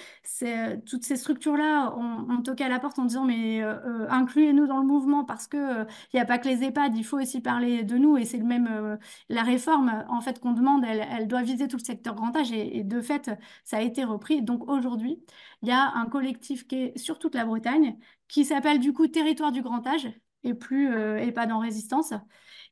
toutes 0.84 1.02
ces 1.02 1.16
structures-là 1.16 1.94
ont, 1.96 2.42
toqué 2.42 2.64
à 2.64 2.68
la 2.68 2.78
porte 2.78 2.98
en 2.98 3.06
disant 3.06 3.24
mais 3.24 3.62
incluez-nous 4.10 4.66
dans 4.66 4.80
le 4.80 4.86
mouvement 4.86 5.24
parce 5.24 5.46
que 5.46 5.82
il 6.12 6.16
n'y 6.16 6.20
a 6.20 6.24
pas 6.26 6.38
que 6.38 6.48
les 6.48 6.62
EHPAD, 6.64 6.96
il 6.96 7.04
faut 7.04 7.18
aussi 7.20 7.40
parler 7.40 7.84
de 7.84 7.96
nous 7.96 8.16
et 8.18 8.24
c'est 8.24 8.38
le 8.38 8.44
même 8.44 8.98
la 9.28 9.42
réforme 9.42 10.04
en 10.08 10.20
fait 10.20 10.40
qu'on 10.40 10.52
demande, 10.52 10.84
elle, 10.86 11.06
elle 11.10 11.28
doit 11.28 11.42
viser 11.42 11.68
tout 11.68 11.76
le 11.76 11.84
secteur 11.84 12.14
grand 12.14 12.36
âge 12.36 12.52
et, 12.52 12.78
et 12.78 12.84
de 12.84 13.00
fait 13.00 13.30
ça 13.64 13.78
a 13.78 13.80
été 13.80 14.04
repris. 14.04 14.42
Donc 14.42 14.68
aujourd'hui, 14.68 15.22
il 15.62 15.68
y 15.68 15.72
a 15.72 15.92
un 15.94 16.06
collectif 16.06 16.66
qui 16.66 16.76
est 16.76 16.98
sur 16.98 17.18
toute 17.18 17.34
la 17.34 17.44
Bretagne 17.44 17.96
qui 18.32 18.46
s'appelle 18.46 18.80
du 18.80 18.94
coup 18.94 19.06
Territoire 19.08 19.52
du 19.52 19.60
Grand 19.62 19.86
Âge 19.86 20.10
et 20.42 20.54
plus 20.54 20.92
euh, 20.92 21.18
EHPAD 21.18 21.52
en 21.52 21.58
résistance. 21.58 22.14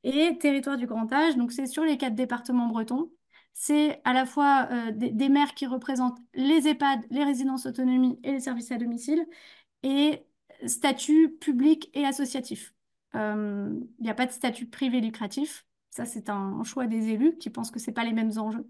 Et 0.03 0.39
Territoire 0.39 0.79
du 0.79 0.87
Grand 0.87 1.13
Âge, 1.13 1.37
donc 1.37 1.53
c'est 1.53 1.67
sur 1.67 1.85
les 1.85 1.99
quatre 1.99 2.15
départements 2.15 2.67
bretons. 2.67 3.13
C'est 3.53 4.01
à 4.05 4.15
la 4.15 4.25
fois 4.25 4.69
euh, 4.73 4.91
des, 4.93 5.29
maires 5.29 5.55
qui 5.55 5.67
représentent 5.67 6.19
les 6.33 6.67
EHPAD, 6.67 7.01
les 7.11 7.25
résidences 7.25 7.67
autonomie 7.67 8.19
et 8.25 8.33
les 8.33 8.41
services 8.41 8.73
à 8.73 8.79
domicile, 8.79 9.27
et 9.83 10.25
statut 10.67 11.37
public 11.39 11.91
et 11.93 12.07
associatif. 12.07 12.75
Il 13.13 13.21
euh, 13.21 13.81
n'y 14.01 14.09
a 14.09 14.15
pas 14.15 14.27
de 14.27 14.33
statut 14.33 14.67
privé 14.67 15.01
lucratif. 15.03 15.67
Ça, 15.91 16.07
c'est 16.07 16.31
un 16.31 16.65
choix 16.65 16.87
des 16.87 17.09
élus 17.11 17.37
qui 17.37 17.51
pensent 17.51 17.71
que 17.71 17.81
ce 17.81 17.91
pas 17.91 18.05
les 18.05 18.13
mêmes 18.13 18.33
enjeux. 18.39 18.67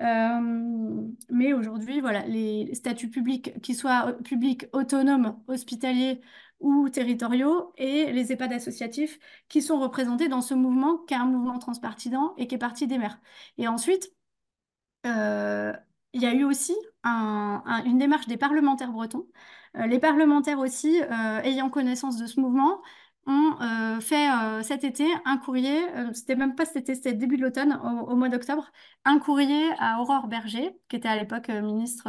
Euh, 0.00 1.08
mais 1.30 1.52
aujourd'hui, 1.52 2.00
voilà, 2.00 2.26
les 2.26 2.74
statuts 2.74 3.10
publics, 3.10 3.60
qu'ils 3.62 3.76
soient 3.76 4.12
publics, 4.24 4.66
autonomes, 4.72 5.40
hospitaliers 5.48 6.20
ou 6.60 6.88
territoriaux, 6.88 7.72
et 7.76 8.12
les 8.12 8.32
EHPAD 8.32 8.52
associatifs 8.54 9.18
qui 9.48 9.62
sont 9.62 9.78
représentés 9.80 10.28
dans 10.28 10.40
ce 10.40 10.54
mouvement 10.54 10.98
qui 10.98 11.14
est 11.14 11.16
un 11.16 11.26
mouvement 11.26 11.58
transpartisan 11.58 12.34
et 12.36 12.46
qui 12.46 12.54
est 12.54 12.58
parti 12.58 12.86
des 12.86 12.98
maires. 12.98 13.20
Et 13.58 13.68
ensuite, 13.68 14.12
euh, 15.06 15.72
il 16.12 16.22
y 16.22 16.26
a 16.26 16.34
eu 16.34 16.44
aussi 16.44 16.74
un, 17.02 17.62
un, 17.66 17.84
une 17.84 17.98
démarche 17.98 18.26
des 18.26 18.36
parlementaires 18.36 18.92
bretons. 18.92 19.26
Euh, 19.76 19.86
les 19.86 19.98
parlementaires 19.98 20.58
aussi, 20.58 21.00
euh, 21.02 21.40
ayant 21.42 21.68
connaissance 21.70 22.16
de 22.16 22.26
ce 22.26 22.40
mouvement, 22.40 22.80
ont 23.26 23.60
euh, 23.60 24.00
fait 24.00 24.30
euh, 24.30 24.62
cet 24.62 24.84
été 24.84 25.06
un 25.24 25.38
courrier, 25.38 25.82
euh, 25.96 26.12
c'était 26.12 26.36
même 26.36 26.54
pas 26.54 26.64
cet 26.64 26.76
été, 26.76 26.94
c'était 26.94 27.12
début 27.14 27.36
de 27.36 27.42
l'automne, 27.42 27.78
au, 28.08 28.16
mois 28.16 28.28
d'octobre, 28.28 28.70
un 29.04 29.18
courrier 29.18 29.70
à 29.78 30.00
Aurore 30.00 30.28
Berger, 30.28 30.76
qui 30.88 30.96
était 30.96 31.08
à 31.08 31.16
l'époque 31.16 31.48
ministre 31.48 32.08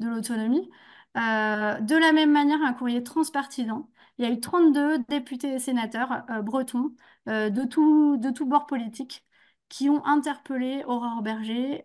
de 0.00 0.08
l'autonomie. 0.08 0.68
de 1.14 1.98
la 1.98 2.12
même 2.12 2.32
manière, 2.32 2.62
un 2.62 2.72
courrier 2.72 3.02
transpartisan. 3.02 3.88
Il 4.18 4.24
y 4.24 4.28
a 4.28 4.32
eu 4.32 4.40
32 4.40 4.98
députés 5.08 5.54
et 5.54 5.58
sénateurs 5.58 6.24
bretons 6.42 6.94
de 7.26 7.64
tout, 7.66 8.16
de 8.16 8.30
tout 8.30 8.46
bord 8.46 8.66
politique 8.66 9.24
qui 9.68 9.88
ont 9.90 10.04
interpellé 10.04 10.84
Aurore 10.86 11.22
Berger 11.22 11.82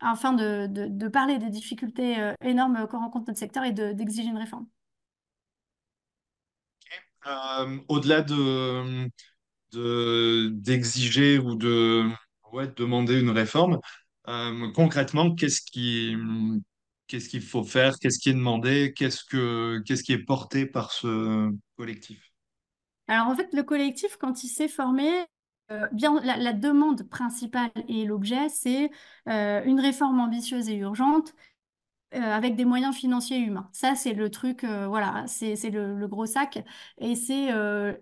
afin 0.00 0.32
de, 0.34 0.66
de, 0.66 0.86
de, 0.86 1.08
parler 1.08 1.38
des 1.38 1.50
difficultés 1.50 2.32
énormes 2.42 2.86
que 2.88 2.96
rencontre 2.96 3.26
notre 3.28 3.38
secteur 3.38 3.64
et 3.64 3.72
d'exiger 3.72 4.28
une 4.28 4.38
réforme. 4.38 4.66
Euh, 7.26 7.78
au-delà 7.88 8.22
de, 8.22 9.08
de, 9.72 10.48
d'exiger 10.52 11.38
ou 11.38 11.54
de 11.54 12.04
demander 12.76 13.18
une 13.18 13.30
réforme, 13.30 13.80
euh, 14.28 14.70
concrètement, 14.72 15.34
qu'est-ce 15.34 15.60
qui, 15.62 16.14
qu'est-ce 17.06 17.28
qu'il 17.28 17.42
faut 17.42 17.64
faire, 17.64 17.98
qu'est-ce 17.98 18.18
qui 18.18 18.30
est 18.30 18.34
demandé, 18.34 18.92
qu'est-ce 18.94 19.24
que, 19.24 19.82
qu'est-ce 19.86 20.04
qui 20.04 20.12
est 20.12 20.24
porté 20.24 20.66
par 20.66 20.92
ce 20.92 21.50
collectif? 21.76 22.30
Alors 23.08 23.28
en 23.28 23.34
fait, 23.34 23.48
le 23.52 23.62
collectif, 23.62 24.16
quand 24.16 24.44
il 24.44 24.48
s'est 24.48 24.68
formé, 24.68 25.10
euh, 25.70 25.88
bien, 25.92 26.20
la, 26.22 26.52
demande 26.52 27.08
principale 27.08 27.72
et 27.88 28.04
l'objet, 28.04 28.48
c'est 28.50 28.90
une 29.26 29.80
réforme 29.80 30.20
ambitieuse 30.20 30.68
et 30.68 30.76
urgente 30.76 31.34
euh, 32.14 32.20
avec 32.20 32.56
des 32.56 32.64
moyens 32.64 32.94
financiers 32.94 33.38
humains. 33.38 33.68
Ça, 33.72 33.94
c'est 33.94 34.12
le 34.12 34.30
truc, 34.30 34.64
euh, 34.64 34.86
voilà, 34.86 35.24
c'est 35.26 35.54
le, 35.70 35.96
le, 35.96 36.08
gros 36.08 36.26
sac. 36.26 36.64
Et 36.98 37.14
c'est 37.14 37.52
euh, 37.52 37.92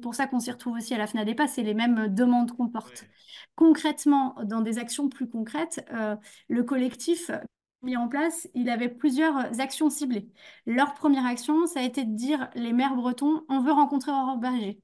pour 0.00 0.14
ça 0.14 0.26
qu'on 0.26 0.40
s'y 0.40 0.50
retrouve 0.50 0.76
aussi 0.76 0.94
à 0.94 0.98
la 0.98 1.06
FNADEPA, 1.06 1.46
c'est 1.46 1.62
les 1.62 1.74
mêmes 1.74 2.08
demandes 2.14 2.52
qu'on 2.56 2.68
porte. 2.68 3.02
Ouais. 3.02 3.08
Concrètement, 3.56 4.36
dans 4.44 4.60
des 4.60 4.78
actions 4.78 5.08
plus 5.08 5.28
concrètes, 5.28 5.84
euh, 5.92 6.16
le 6.48 6.62
collectif 6.62 7.30
mis 7.82 7.96
en 7.96 8.08
place, 8.08 8.48
il 8.54 8.70
avait 8.70 8.88
plusieurs 8.88 9.60
actions 9.60 9.90
ciblées. 9.90 10.28
Leur 10.66 10.94
première 10.94 11.26
action, 11.26 11.66
ça 11.66 11.80
a 11.80 11.82
été 11.82 12.04
de 12.04 12.14
dire, 12.14 12.48
les 12.54 12.72
maires 12.72 12.96
bretons, 12.96 13.44
on 13.48 13.60
veut 13.60 13.72
rencontrer 13.72 14.10
Aurore 14.10 14.38
Berger. 14.38 14.80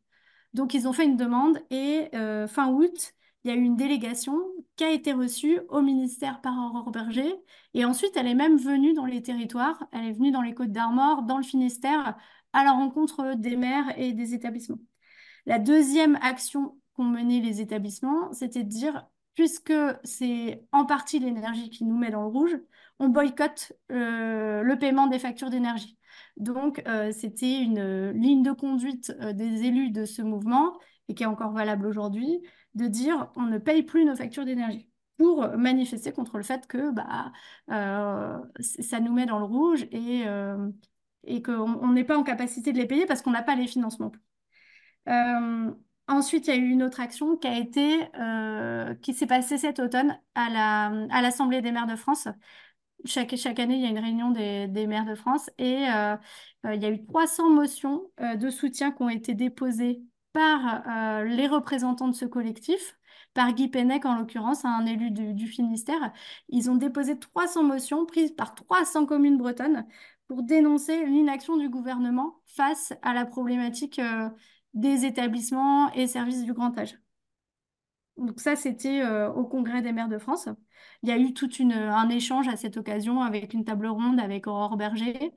Donc, 0.53 0.75
ils 0.75 0.87
ont 0.87 0.93
fait 0.93 1.05
une 1.05 1.17
demande 1.17 1.59
et 1.71 2.11
fin 2.47 2.69
août, 2.71 3.14
il 3.45 3.51
y 3.51 3.55
a 3.55 3.57
eu 3.57 3.63
une 3.63 3.77
délégation 3.77 4.41
qui 4.77 4.85
a 4.85 4.91
été 4.91 5.13
reçue 5.13 5.61
au 5.69 5.83
ministère 5.83 6.41
par 6.41 6.55
Aurore 6.59 6.91
Berger. 6.91 7.35
Et 7.75 7.85
ensuite, 7.85 8.17
elle 8.17 8.27
est 8.27 8.35
même 8.35 8.57
venue 8.57 8.95
dans 8.95 9.05
les 9.05 9.23
territoires. 9.23 9.87
Elle 9.93 10.07
est 10.07 10.13
venue 10.13 10.31
dans 10.31 10.41
les 10.43 10.55
Côtes 10.55 10.73
d'Armor, 10.73 11.23
dans 11.23 11.37
le 11.37 11.45
Finistère, 11.45 12.17
à 12.53 12.65
la 12.65 12.73
rencontre 12.73 13.35
des 13.35 13.57
maires 13.57 13.93
et 13.99 14.13
des 14.13 14.33
établissements. 14.33 14.79
La 15.45 15.59
deuxième 15.59 16.17
action 16.23 16.79
qu'ont 16.95 17.05
mené 17.05 17.41
les 17.41 17.61
établissements, 17.61 18.33
c'était 18.33 18.65
de 18.65 18.69
dire, 18.69 19.07
puisque 19.35 19.75
c'est 20.05 20.65
en 20.73 20.87
partie 20.87 21.19
l'énergie 21.19 21.69
qui 21.69 21.85
nous 21.85 21.99
met 21.99 22.11
dans 22.11 22.23
le 22.23 22.29
rouge, 22.29 22.57
on 22.99 23.09
boycotte 23.09 23.73
euh, 23.93 24.63
le 24.63 24.79
paiement 24.79 25.07
des 25.07 25.19
factures 25.19 25.51
d'énergie. 25.51 25.99
Donc, 26.39 26.83
euh, 26.87 27.13
c'était 27.13 27.59
une 27.61 27.79
euh, 27.79 28.13
ligne 28.13 28.43
de 28.43 28.53
conduite 28.53 29.13
des 29.35 29.65
élus 29.65 29.91
de 29.91 30.07
ce 30.07 30.23
mouvement, 30.23 30.79
et 31.09 31.15
qui 31.15 31.25
est 31.25 31.27
encore 31.27 31.53
valable 31.53 31.87
aujourd'hui, 31.87 32.41
de 32.75 32.87
dire 32.87 33.31
on 33.37 33.43
ne 33.43 33.59
paye 33.59 33.83
plus 33.83 34.05
nos 34.05 34.17
factures 34.17 34.45
d'énergie. 34.45 34.89
pour 35.17 35.49
manifester 35.57 36.13
contre 36.13 36.39
le 36.39 36.43
fait 36.45 36.67
que 36.67 36.91
bah, 36.91 37.33
euh, 37.71 38.39
ça 38.59 39.01
nous 39.01 39.13
met 39.13 39.27
dans 39.27 39.39
le 39.39 39.45
rouge 39.45 39.83
et, 39.93 40.25
euh, 40.27 40.71
et 41.25 41.43
qu'on 41.43 41.53
on 41.55 41.93
n'est 41.93 42.05
pas 42.05 42.19
en 42.19 42.25
capacité 42.25 42.73
de 42.73 42.79
les 42.79 42.87
payer 42.87 43.07
parce 43.07 43.23
qu'on 43.23 43.31
n'a 43.31 43.43
pas 43.43 43.55
les 43.57 43.67
financements. 43.69 44.13
Euh, 45.09 45.71
ensuite, 46.09 46.47
il 46.49 46.51
y 46.51 46.53
a 46.55 46.57
eu 46.57 46.69
une 46.69 46.83
autre 46.83 47.01
action 47.01 47.37
qui 47.37 49.15
s'est 49.15 49.27
passée 49.27 49.59
cet 49.59 49.79
automne 49.81 50.19
à 50.35 50.51
la, 50.51 50.87
à 51.11 51.23
l'Assemblée 51.23 51.61
des 51.63 51.73
maires 51.73 51.87
de 51.87 51.97
France. 51.97 52.29
Chaque, 53.05 53.33
année, 53.61 53.75
il 53.77 53.83
y 53.83 53.87
a 53.87 53.91
une 53.91 53.99
réunion 53.99 54.31
des, 54.31 54.67
des 54.69 54.87
maires 54.87 55.05
de 55.05 55.15
France 55.15 55.51
et 55.59 55.85
il 55.85 56.83
y 56.83 56.87
a 56.87 56.91
eu 56.91 57.05
300 57.07 57.51
motions 57.51 58.11
de 58.19 58.51
soutien 58.51 58.93
qui 58.93 59.03
ont 59.03 59.11
été 59.11 59.35
déposées 59.35 60.03
par 60.35 60.83
euh, 60.89 61.25
les 61.25 61.47
représentants 61.47 62.09
de 62.09 62.15
ce 62.15 62.27
collectif, 62.27 62.99
par 63.35 63.53
Guy 63.55 63.69
Pennec 63.69 64.05
en 64.05 64.17
l'occurrence, 64.17 64.65
un 64.65 64.85
élu 64.85 65.11
du, 65.11 65.47
Finistère. 65.47 66.13
Ils 66.49 66.71
ont 66.71 66.77
déposé 66.77 67.19
300 67.19 67.63
motions 67.63 68.05
prises 68.05 68.33
par 68.33 68.55
300 68.55 69.07
communes 69.07 69.39
bretonnes 69.39 69.87
pour 70.29 70.43
dénoncer 70.43 71.07
l'inaction 71.07 71.57
du 71.57 71.69
gouvernement 71.69 72.41
face 72.47 72.93
à 73.03 73.15
la 73.15 73.25
problématique 73.25 73.99
euh, 74.01 74.29
des 74.75 75.07
établissements 75.07 75.93
et 75.93 76.07
services 76.07 76.45
du 76.45 76.53
grand 76.53 76.77
âge. 76.79 76.99
Donc 78.17 78.41
ça, 78.41 78.57
c'était 78.57 79.03
euh, 79.03 79.31
au 79.31 79.45
Congrès 79.45 79.83
des 79.83 79.93
maires 79.93 80.09
de 80.09 80.19
France. 80.19 80.49
Il 81.03 81.09
y 81.09 81.13
a 81.13 81.19
eu 81.19 81.33
tout 81.33 81.49
un 81.61 82.09
échange 82.09 82.49
à 82.49 82.57
cette 82.57 82.77
occasion 82.77 83.23
avec 83.23 83.55
une 83.55 83.65
table 83.65 83.87
ronde 83.87 84.21
avec 84.21 84.47
Aurore 84.47 84.77
Berger. 84.77 85.33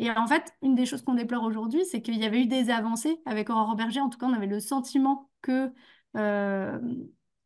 Et 0.00 0.10
en 0.10 0.26
fait, 0.26 0.54
une 0.62 0.74
des 0.74 0.86
choses 0.86 1.02
qu'on 1.02 1.12
déplore 1.12 1.44
aujourd'hui, 1.44 1.84
c'est 1.84 2.00
qu'il 2.00 2.16
y 2.16 2.24
avait 2.24 2.40
eu 2.40 2.46
des 2.46 2.70
avancées 2.70 3.20
avec 3.26 3.50
Aurore 3.50 3.76
Berger. 3.76 4.00
En 4.00 4.08
tout 4.08 4.18
cas, 4.18 4.26
on 4.26 4.32
avait 4.32 4.46
le 4.46 4.58
sentiment 4.58 5.30
que 5.42 5.70
euh, 6.16 6.78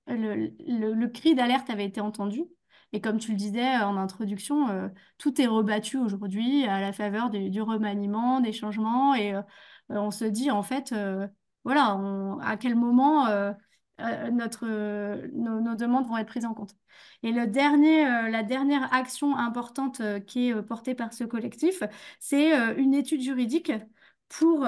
le, 0.06 1.06
cri 1.08 1.34
d'alerte 1.34 1.68
avait 1.68 1.84
été 1.84 2.00
entendu. 2.00 2.44
Et 2.92 3.00
comme 3.00 3.18
tu 3.18 3.32
le 3.32 3.36
disais 3.36 3.78
en 3.78 3.96
introduction, 3.96 4.68
euh, 4.68 4.88
tout 5.18 5.40
est 5.40 5.48
rebattu 5.48 5.98
aujourd'hui 5.98 6.64
à 6.66 6.80
la 6.80 6.92
faveur 6.92 7.28
du, 7.28 7.60
remaniement, 7.60 8.40
des 8.40 8.52
changements. 8.52 9.16
Et 9.16 9.34
euh, 9.34 9.42
on 9.88 10.12
se 10.12 10.24
dit, 10.24 10.52
en 10.52 10.62
fait, 10.62 10.92
euh, 10.92 11.26
voilà, 11.64 11.98
à 12.40 12.56
quel 12.56 12.76
moment... 12.76 13.26
euh, 14.00 14.30
notre, 14.30 14.66
euh, 14.66 15.28
nos, 15.34 15.74
demandes 15.76 16.06
vont 16.08 16.16
être 16.16 16.26
prises 16.26 16.44
en 16.44 16.54
compte. 16.54 16.74
Et 17.22 17.30
le 17.32 17.46
dernier, 17.46 18.06
euh, 18.06 18.28
la 18.28 18.42
dernière 18.42 18.92
action 18.92 19.36
importante 19.36 20.02
qui 20.26 20.48
est 20.48 20.62
portée 20.62 20.94
par 20.94 21.12
ce 21.12 21.24
collectif, 21.24 21.82
c'est 22.18 22.52
une 22.76 22.94
étude 22.94 23.20
juridique 23.22 23.72
pour 24.28 24.66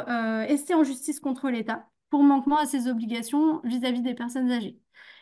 ester 0.49 0.75
en 0.75 0.85
justice 0.85 1.21
contre 1.21 1.51
l'État 1.51 1.89
pour 2.11 2.23
manquement 2.23 2.59
à 2.59 2.67
ses 2.67 2.89
obligations 2.89 3.61
vis-à-vis 3.65 4.03
des 4.03 4.15
personnes 4.15 4.51
âgées. 4.53 4.79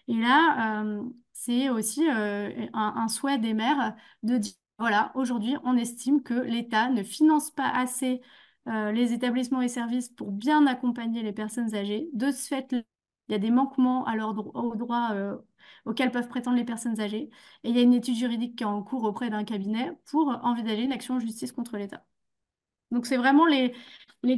Et 0.08 0.14
là, 0.14 0.84
c'est 1.32 1.70
aussi 1.70 2.04
un, 2.08 3.08
souhait 3.08 3.38
des 3.38 3.54
maires 3.54 3.96
de 4.22 4.38
dire, 4.38 4.52
voilà, 4.78 5.12
aujourd'hui, 5.14 5.56
on 5.64 5.76
estime 5.76 6.22
que 6.22 6.34
l'État 6.34 6.90
ne 6.90 7.02
finance 7.02 7.50
pas 7.50 7.70
assez 7.70 8.20
les 8.66 9.12
établissements 9.12 9.62
et 9.62 9.68
services 9.68 10.08
pour 10.10 10.30
bien 10.32 10.66
accompagner 10.66 11.22
les 11.22 11.32
personnes 11.32 11.74
âgées. 11.74 12.08
De 12.12 12.30
ce 12.30 12.48
fait, 12.48 12.74
il 13.28 13.32
y 13.32 13.34
a 13.34 13.38
des 13.38 13.50
manquements 13.50 14.06
à 14.06 14.16
aux 14.16 14.76
droits 14.76 15.10
euh, 15.14 15.36
auxquels 15.86 16.10
peuvent 16.10 16.28
prétendre 16.28 16.56
les 16.56 16.64
personnes 16.64 17.00
âgées. 17.00 17.30
Et 17.64 17.70
il 17.70 17.76
y 17.76 17.78
a 17.78 17.82
une 17.82 17.94
étude 17.94 18.16
juridique 18.16 18.56
qui 18.56 18.64
est 18.64 18.66
en 18.66 18.82
cours 18.82 19.04
auprès 19.04 19.30
d'un 19.30 19.44
cabinet 19.44 19.92
pour 20.06 20.28
envisager 20.42 20.82
une 20.82 20.92
action 20.92 21.14
en 21.16 21.20
justice 21.20 21.52
contre 21.52 21.76
l'État. 21.76 22.04
Donc, 22.90 23.06
c'est 23.06 23.16
vraiment 23.16 23.46
les, 23.46 23.74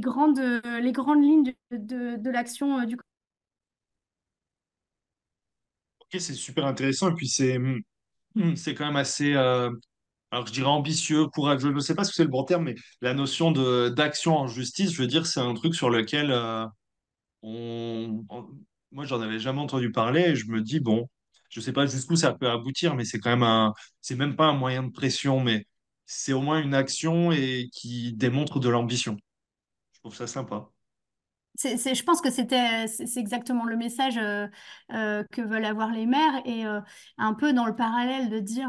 grandes, 0.01 0.41
les 0.41 0.93
grandes 0.93 1.23
lignes 1.23 1.55
de, 1.71 2.31
l'action 2.31 2.81
euh, 2.81 2.87
du 2.87 2.97
Ok, 6.01 6.21
c'est 6.21 6.35
super 6.35 6.67
intéressant. 6.67 7.11
Et 7.11 7.15
puis, 7.15 7.29
c'est 7.29 7.57
hum, 7.57 8.57
c'est 8.57 8.75
quand 8.75 8.87
même 8.87 8.97
assez, 8.97 9.35
euh, 9.35 9.71
alors 10.31 10.47
je 10.47 10.53
dirais 10.53 10.69
ambitieux, 10.69 11.27
courageux. 11.29 11.71
Je 11.71 11.75
ne 11.75 11.81
sais 11.81 11.95
pas 11.95 12.05
si 12.05 12.13
c'est 12.15 12.25
le 12.25 12.31
bon 12.31 12.45
terme, 12.45 12.65
mais 12.65 12.75
la 13.01 13.15
notion 13.15 13.53
d'action 13.91 14.37
en 14.37 14.47
justice, 14.49 14.93
je 14.93 15.03
veux 15.03 15.09
dire, 15.09 15.27
c'est 15.27 15.41
un 15.41 15.55
truc 15.55 15.75
sur 15.75 15.91
lequel 15.91 16.33
on- 17.43 18.25
moi, 18.93 19.05
j'en 19.05 19.21
avais 19.21 19.39
jamais 19.39 19.61
entendu 19.61 19.91
parler. 19.93 20.21
Et 20.23 20.37
je 20.37 20.47
me 20.49 20.61
dis, 20.63 20.81
bon, 20.81 21.09
je 21.49 21.61
sais 21.61 21.73
pas 21.73 21.87
jusqu'où 21.87 22.17
ça 22.17 22.33
peut 22.35 22.49
aboutir, 22.51 22.95
mais 22.95 23.05
c'est 23.05 23.19
quand 23.19 23.31
même 23.31 23.43
un, 23.43 23.75
c'est 24.01 24.17
même 24.17 24.37
pas 24.37 24.47
un 24.47 24.55
moyen 24.55 24.83
de 24.85 24.91
pression, 24.93 25.41
mais 25.41 25.67
c'est 26.07 26.33
au 26.33 26.41
moins 26.43 26.61
une 26.63 26.75
action 26.75 27.33
et 27.33 27.69
qui 27.73 28.13
démontre 28.15 28.61
de 28.61 28.69
l'ambition. 28.69 29.17
Je 29.95 30.01
trouve 30.01 30.17
ça 30.17 30.27
sympa. 30.27 30.69
Je 31.59 32.03
pense 32.03 32.21
que 32.21 32.31
c'était, 32.31 32.87
c'est 32.87 33.17
exactement 33.19 33.65
le 33.65 33.77
message 33.79 34.19
euh, 34.19 34.47
euh, 34.93 35.25
que 35.33 35.41
veulent 35.41 35.65
avoir 35.65 35.91
les 35.91 36.05
maires 36.05 36.43
et 36.45 36.67
euh, 36.67 36.81
un 37.17 37.33
peu 37.33 37.55
dans 37.55 37.65
le 37.65 37.75
parallèle 37.75 38.29
de 38.29 38.39
dire 38.41 38.69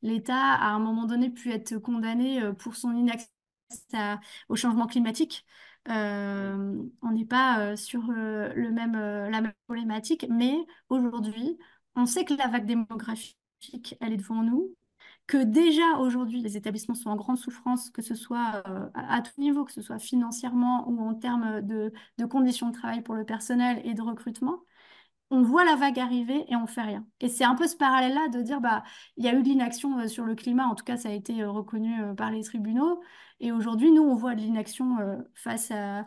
l'État 0.00 0.34
à 0.54 0.68
un 0.70 0.78
moment 0.78 1.04
donné 1.04 1.28
pu 1.30 1.52
être 1.52 1.76
condamné 1.78 2.40
pour 2.58 2.74
son 2.76 2.92
inaccès 2.96 3.28
à- 3.94 4.18
au 4.48 4.56
changement 4.56 4.86
climatique. 4.86 5.44
Euh, 5.88 6.82
on 7.02 7.10
n'est 7.10 7.24
pas 7.24 7.72
euh, 7.72 7.76
sur 7.76 8.02
euh, 8.10 8.52
le 8.54 8.70
même, 8.70 8.92
la 8.94 9.40
même 9.40 9.52
problématique, 9.66 10.26
mais 10.30 10.54
aujourd'hui, 10.88 11.58
on 11.96 12.06
sait 12.06 12.24
que 12.24 12.34
la 12.34 12.48
vague 12.48 12.66
démographique, 12.66 13.96
elle 14.00 14.12
est 14.12 14.16
devant 14.16 14.42
nous 14.42 14.74
que 15.26 15.42
déjà 15.42 15.98
aujourd'hui, 15.98 16.42
les 16.42 16.56
établissements 16.56 16.94
sont 16.94 17.10
en 17.10 17.16
grande 17.16 17.38
souffrance, 17.38 17.90
que 17.90 18.02
ce 18.02 18.14
soit 18.14 18.62
à, 18.94 19.14
à 19.16 19.22
tout 19.22 19.32
niveau, 19.40 19.64
que 19.64 19.72
ce 19.72 19.82
soit 19.82 19.98
financièrement 19.98 20.88
ou 20.88 21.00
en 21.00 21.14
termes 21.14 21.62
de, 21.62 21.92
de 22.18 22.24
conditions 22.26 22.68
de 22.68 22.74
travail 22.74 23.02
pour 23.02 23.14
le 23.14 23.24
personnel 23.24 23.80
et 23.84 23.94
de 23.94 24.02
recrutement, 24.02 24.60
on 25.32 25.42
voit 25.42 25.64
la 25.64 25.76
vague 25.76 25.98
arriver 25.98 26.44
et 26.48 26.56
on 26.56 26.66
fait 26.66 26.82
rien. 26.82 27.06
Et 27.20 27.28
c'est 27.28 27.44
un 27.44 27.54
peu 27.54 27.66
ce 27.66 27.76
parallèle-là 27.76 28.28
de 28.28 28.42
dire, 28.42 28.60
bah, 28.60 28.84
il 29.16 29.24
y 29.24 29.28
a 29.28 29.34
eu 29.34 29.42
de 29.42 29.48
l'inaction 29.48 29.98
euh, 29.98 30.06
sur 30.06 30.24
le 30.26 30.34
climat, 30.34 30.66
en 30.66 30.74
tout 30.74 30.84
cas, 30.84 30.98
ça 30.98 31.08
a 31.08 31.12
été 31.12 31.42
euh, 31.42 31.50
reconnu 31.50 32.02
euh, 32.02 32.14
par 32.14 32.30
les 32.30 32.42
tribunaux. 32.42 33.00
Et 33.40 33.50
aujourd'hui, 33.50 33.90
nous, 33.92 34.02
on 34.02 34.14
voit 34.14 34.34
de 34.34 34.40
l'inaction 34.42 34.98
face 35.34 35.70
à, 35.72 36.06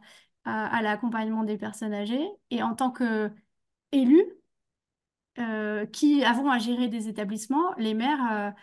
l'accompagnement 0.82 1.44
des 1.44 1.58
personnes 1.58 1.94
âgées. 1.94 2.26
Et 2.52 2.64
en 2.64 2.76
tant 2.76 2.92
que 2.92 3.32
élus, 3.92 4.26
euh, 5.40 5.86
qui 5.88 6.24
avons 6.24 6.50
à 6.50 6.60
gérer 6.60 6.88
des 6.88 7.10
établissements, 7.10 7.74
les 7.78 7.94
maires 7.94 8.54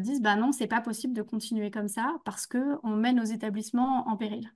disent 0.00 0.22
bah 0.22 0.36
non, 0.36 0.52
c'est 0.52 0.66
pas 0.66 0.80
possible 0.80 1.14
de 1.14 1.22
continuer 1.22 1.70
comme 1.70 1.88
ça 1.88 2.16
parce 2.24 2.46
que 2.46 2.78
on 2.84 2.96
met 2.96 3.12
nos 3.12 3.24
établissements 3.24 4.08
en 4.08 4.16
péril 4.16 4.50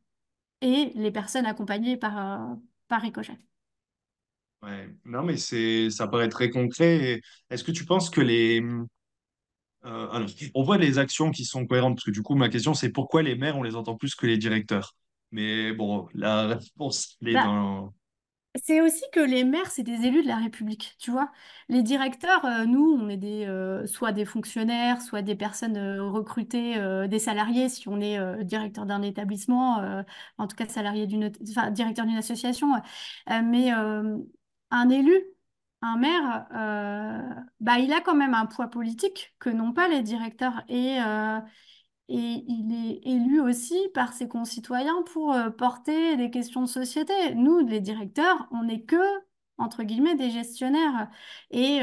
et 0.62 0.92
les 0.94 1.10
personnes 1.10 1.46
accompagnées 1.46 1.96
par, 1.98 2.56
par. 2.88 3.04
Ouais. 4.62 4.88
Non, 5.04 5.22
mais 5.22 5.36
c'est, 5.36 5.90
ça 5.90 6.08
paraît 6.08 6.28
très 6.28 6.50
concret. 6.50 6.96
Et 7.14 7.22
Est-ce 7.50 7.62
que 7.64 7.70
tu 7.72 7.84
penses 7.84 8.10
que 8.10 8.20
les, 8.20 8.60
euh, 9.84 10.08
alors, 10.10 10.28
on 10.54 10.62
voit 10.62 10.78
les 10.78 10.98
actions 10.98 11.30
qui 11.30 11.44
sont 11.44 11.66
cohérentes, 11.66 11.96
parce 11.96 12.04
que 12.06 12.10
du 12.10 12.22
coup, 12.22 12.34
ma 12.34 12.48
question, 12.48 12.74
c'est 12.74 12.90
pourquoi 12.90 13.22
les 13.22 13.36
maires, 13.36 13.56
on 13.56 13.62
les 13.62 13.76
entend 13.76 13.96
plus 13.96 14.14
que 14.14 14.26
les 14.26 14.38
directeurs? 14.38 14.94
Mais 15.30 15.72
bon, 15.72 16.08
la 16.14 16.46
réponse, 16.56 17.16
elle 17.22 17.28
est 17.28 17.36
Bah, 17.36 17.40
dans, 17.40 17.94
C'est 18.64 18.80
aussi 18.80 19.04
que 19.12 19.20
les 19.20 19.44
maires, 19.44 19.70
c'est 19.70 19.82
des 19.82 20.06
élus 20.06 20.22
de 20.22 20.28
la 20.28 20.36
République, 20.38 20.96
tu 20.98 21.10
vois? 21.10 21.30
Les 21.68 21.82
directeurs, 21.82 22.42
euh, 22.46 22.64
nous, 22.64 22.80
on 22.98 23.06
est 23.10 23.18
des, 23.18 23.44
euh, 23.44 23.86
soit 23.86 24.12
des 24.12 24.24
fonctionnaires, 24.24 25.02
soit 25.02 25.20
des 25.20 25.34
personnes 25.36 25.76
recrutées, 26.00 26.76
des 27.08 27.18
salariés, 27.18 27.68
si 27.68 27.86
on 27.88 28.00
est 28.00 28.44
directeur 28.44 28.86
d'un 28.86 29.02
établissement, 29.02 30.04
en 30.38 30.46
tout 30.46 30.56
cas 30.56 30.66
salarié 30.68 31.06
d'une, 31.06 31.30
enfin, 31.50 31.70
directeur 31.70 32.06
d'une 32.06 32.16
association. 32.16 32.68
Mais 33.28 33.70
un 34.70 34.88
élu, 34.90 35.22
un 35.82 35.96
maire, 35.96 36.46
euh, 36.54 37.40
bah, 37.60 37.78
il 37.78 37.92
a 37.92 38.00
quand 38.00 38.14
même 38.14 38.34
un 38.34 38.46
poids 38.46 38.68
politique 38.68 39.34
que 39.38 39.50
n'ont 39.50 39.72
pas 39.72 39.88
les 39.88 40.02
directeurs. 40.02 40.62
Et, 40.68 40.98
euh, 41.00 41.40
et 42.08 42.44
il 42.48 42.72
est 42.72 43.08
élu 43.08 43.40
aussi 43.40 43.76
par 43.94 44.12
ses 44.12 44.28
concitoyens 44.28 45.02
pour 45.12 45.32
euh, 45.32 45.50
porter 45.50 46.16
des 46.16 46.30
questions 46.30 46.62
de 46.62 46.66
société. 46.66 47.12
Nous, 47.34 47.60
les 47.66 47.80
directeurs, 47.80 48.48
on 48.52 48.64
n'est 48.64 48.84
que, 48.84 48.96
entre 49.58 49.82
guillemets, 49.82 50.16
des 50.16 50.30
gestionnaires. 50.30 51.10
Et 51.50 51.82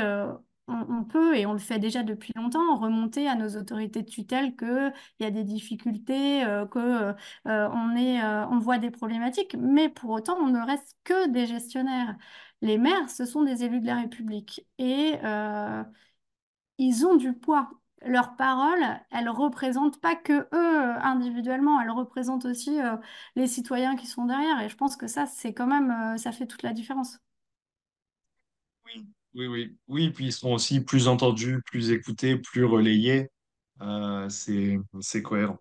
on, 0.67 1.03
peut, 1.03 1.35
et 1.37 1.45
on 1.45 1.53
le 1.53 1.59
fait 1.59 1.79
déjà 1.79 2.03
depuis 2.03 2.31
longtemps, 2.35 2.77
remonter 2.77 3.27
à 3.27 3.35
nos 3.35 3.57
autorités 3.57 4.01
de 4.01 4.09
tutelle 4.09 4.55
qu'il 4.55 4.93
y 5.19 5.25
a 5.25 5.31
des 5.31 5.43
difficultés, 5.43 6.43
euh, 6.45 6.65
que, 6.65 7.13
on 7.45 7.95
est, 7.95 8.21
euh, 8.23 8.47
on 8.47 8.59
voit 8.59 8.77
des 8.77 8.91
problématiques. 8.91 9.55
Mais 9.59 9.89
pour 9.89 10.11
autant, 10.11 10.37
on 10.39 10.47
ne 10.47 10.59
reste 10.65 10.95
que 11.03 11.27
des 11.29 11.47
gestionnaires. 11.47 12.15
Les 12.63 12.79
maires, 12.79 13.11
ce 13.11 13.25
sont 13.25 13.43
des 13.43 13.63
élus 13.65 13.81
de 13.81 13.87
la 13.87 13.97
République. 13.97 14.65
Et 14.79 15.15
euh, 15.23 15.83
ils 16.77 17.05
ont 17.05 17.15
du 17.15 17.33
poids. 17.33 17.69
Leurs 18.05 18.35
paroles, 18.37 18.83
elles 19.11 19.29
représentent 19.29 20.01
pas 20.01 20.15
que 20.15 20.33
eux 20.33 20.47
euh, 20.53 20.99
individuellement, 21.01 21.81
elles 21.81 21.91
représentent 21.91 22.45
aussi 22.45 22.81
euh, 22.81 22.97
les 23.35 23.47
citoyens 23.47 23.95
qui 23.97 24.07
sont 24.07 24.25
derrière. 24.25 24.61
Et 24.61 24.69
je 24.69 24.77
pense 24.77 24.95
que 24.97 25.07
ça, 25.07 25.25
c'est 25.25 25.53
quand 25.53 25.67
même, 25.67 26.17
ça 26.17 26.31
fait 26.31 26.47
toute 26.47 26.63
la 26.63 26.73
différence. 26.73 27.19
Oui, 28.85 29.05
oui, 29.35 29.47
oui. 29.47 29.77
Oui, 29.89 30.09
puis 30.11 30.25
ils 30.27 30.33
seront 30.33 30.53
aussi 30.53 30.81
plus 30.81 31.09
entendus, 31.09 31.61
plus 31.65 31.91
écoutés, 31.91 32.37
plus 32.37 32.65
relayés. 32.65 33.29
C'est, 34.29 34.79
c'est 35.01 35.21
cohérent. 35.21 35.59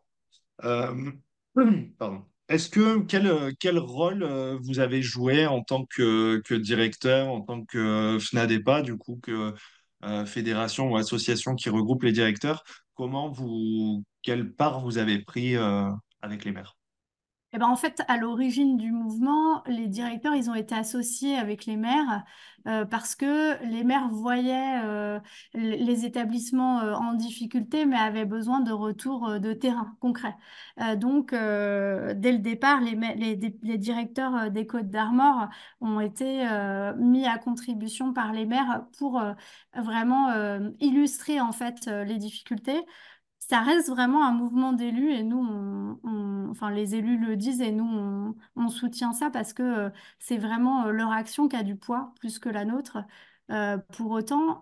Pardon. 1.98 2.31
Est-ce 2.48 2.68
que 2.68 3.00
quel, 3.05 3.26
euh, 3.26 3.81
rôle 3.81 4.22
euh, 4.22 4.59
vous 4.62 4.78
avez 4.81 5.00
joué 5.02 5.46
en 5.46 5.62
tant 5.62 5.87
que, 5.87 6.42
directeur, 6.57 7.28
en 7.28 7.40
tant 7.40 7.64
que 7.64 8.18
FNADEPA, 8.20 8.83
du 8.83 8.96
coup, 8.98 9.18
que 9.22 9.55
euh, 10.05 10.26
fédérations 10.26 10.90
ou 10.90 10.96
associations 10.96 11.55
qui 11.55 11.70
regroupent 11.70 12.02
les 12.02 12.12
directeurs? 12.12 12.62
Comment 12.94 13.31
vous, 13.31 14.05
quelle 14.22 14.52
part 14.52 14.81
vous 14.81 14.98
avez 14.98 15.20
pris 15.22 15.57
euh, 15.57 15.88
avec 16.20 16.44
les 16.44 16.52
maires? 16.52 16.76
Eh 17.54 17.58
ben, 17.58 17.66
en 17.66 17.76
fait, 17.76 18.02
à 18.08 18.16
l'origine 18.16 18.78
du 18.78 18.90
mouvement, 18.92 19.62
les 19.66 19.86
directeurs, 19.86 20.34
ils 20.34 20.48
ont 20.48 20.54
été 20.54 20.74
associés 20.74 21.36
avec 21.36 21.66
les 21.66 21.76
maires 21.76 22.24
euh, 22.66 22.86
parce 22.86 23.14
que 23.14 23.62
les 23.66 23.84
maires 23.84 24.08
voyaient 24.08 24.80
euh, 24.84 25.20
les 25.52 26.06
établissements 26.06 26.80
euh, 26.80 26.94
en 26.94 27.12
difficulté, 27.12 27.84
mais 27.84 27.96
avaient 27.96 28.24
besoin 28.24 28.60
de 28.60 28.72
retours 28.72 29.28
euh, 29.28 29.38
de 29.38 29.52
terrain 29.52 29.96
concret. 30.00 30.34
Donc, 30.96 31.32
dès 31.32 32.32
le 32.32 32.38
départ, 32.38 32.80
les, 32.80 32.94
les, 33.62 33.78
directeurs 33.78 34.50
des 34.50 34.66
Côtes 34.66 34.88
d'Armor 34.90 35.48
ont 35.80 36.00
été 36.00 36.44
mis 36.96 37.26
à 37.26 37.38
contribution 37.38 38.12
par 38.12 38.32
les 38.32 38.46
maires 38.46 38.86
pour 38.98 39.22
vraiment 39.76 40.28
illustrer 40.80 41.40
en 41.40 41.52
fait 41.52 41.86
les 41.86 42.16
difficultés 42.18 42.80
ça 43.48 43.61
reste 43.61 43.88
vraiment 43.88 44.24
un 44.26 44.33
mouvement 44.33 44.72
d'élus 44.72 45.11
et 45.12 45.22
nous, 45.24 45.38
on, 46.05 46.48
enfin 46.50 46.70
les 46.70 46.94
élus 46.94 47.18
le 47.18 47.37
disent 47.37 47.61
et 47.61 47.72
nous, 47.72 48.37
on, 48.57 48.68
soutient 48.68 49.12
ça 49.12 49.31
parce 49.31 49.52
que 49.52 49.62
euh, 49.62 49.90
c'est 50.18 50.38
vraiment 50.38 50.87
euh, 50.87 50.90
leur 50.92 51.11
action 51.12 51.48
qui 51.48 51.57
a 51.57 51.62
du 51.62 51.76
poids 51.76 52.14
plus 52.20 52.38
que 52.38 52.48
la 52.48 52.64
nôtre. 52.64 52.98
Euh, 53.50 53.76
pour 53.96 54.12
autant, 54.12 54.61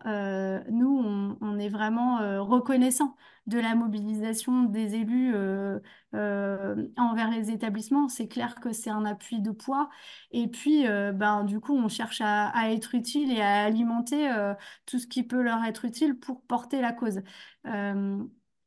nous, 0.71 1.37
on, 1.41 1.59
est 1.59 1.69
vraiment 1.69 2.21
euh, 2.21 2.43
reconnaissants 2.43 3.15
de 3.47 3.59
la 3.59 3.75
mobilisation 3.75 4.65
des 4.65 4.95
élus 4.97 5.35
envers 6.13 7.31
les 7.31 7.51
établissements. 7.51 8.09
C'est 8.09 8.29
clair 8.29 8.57
que 8.57 8.73
c'est 8.73 8.91
un 8.91 9.05
appui 9.05 9.41
de 9.41 9.51
poids. 9.51 9.91
Et 10.33 10.49
puis, 10.49 10.85
ben, 10.87 11.45
du 11.45 11.61
coup, 11.61 11.77
on 11.77 11.89
cherche 11.89 12.21
à, 12.21 12.49
à 12.49 12.71
être 12.71 12.95
utile 12.95 13.33
et 13.33 13.41
à 13.43 13.65
alimenter 13.65 14.31
tout 14.87 14.99
ce 14.99 15.07
qui 15.07 15.23
peut 15.25 15.43
leur 15.43 15.63
être 15.65 15.85
utile 15.85 16.19
pour 16.19 16.43
porter 16.43 16.81
la 16.81 16.93
cause. 16.93 17.23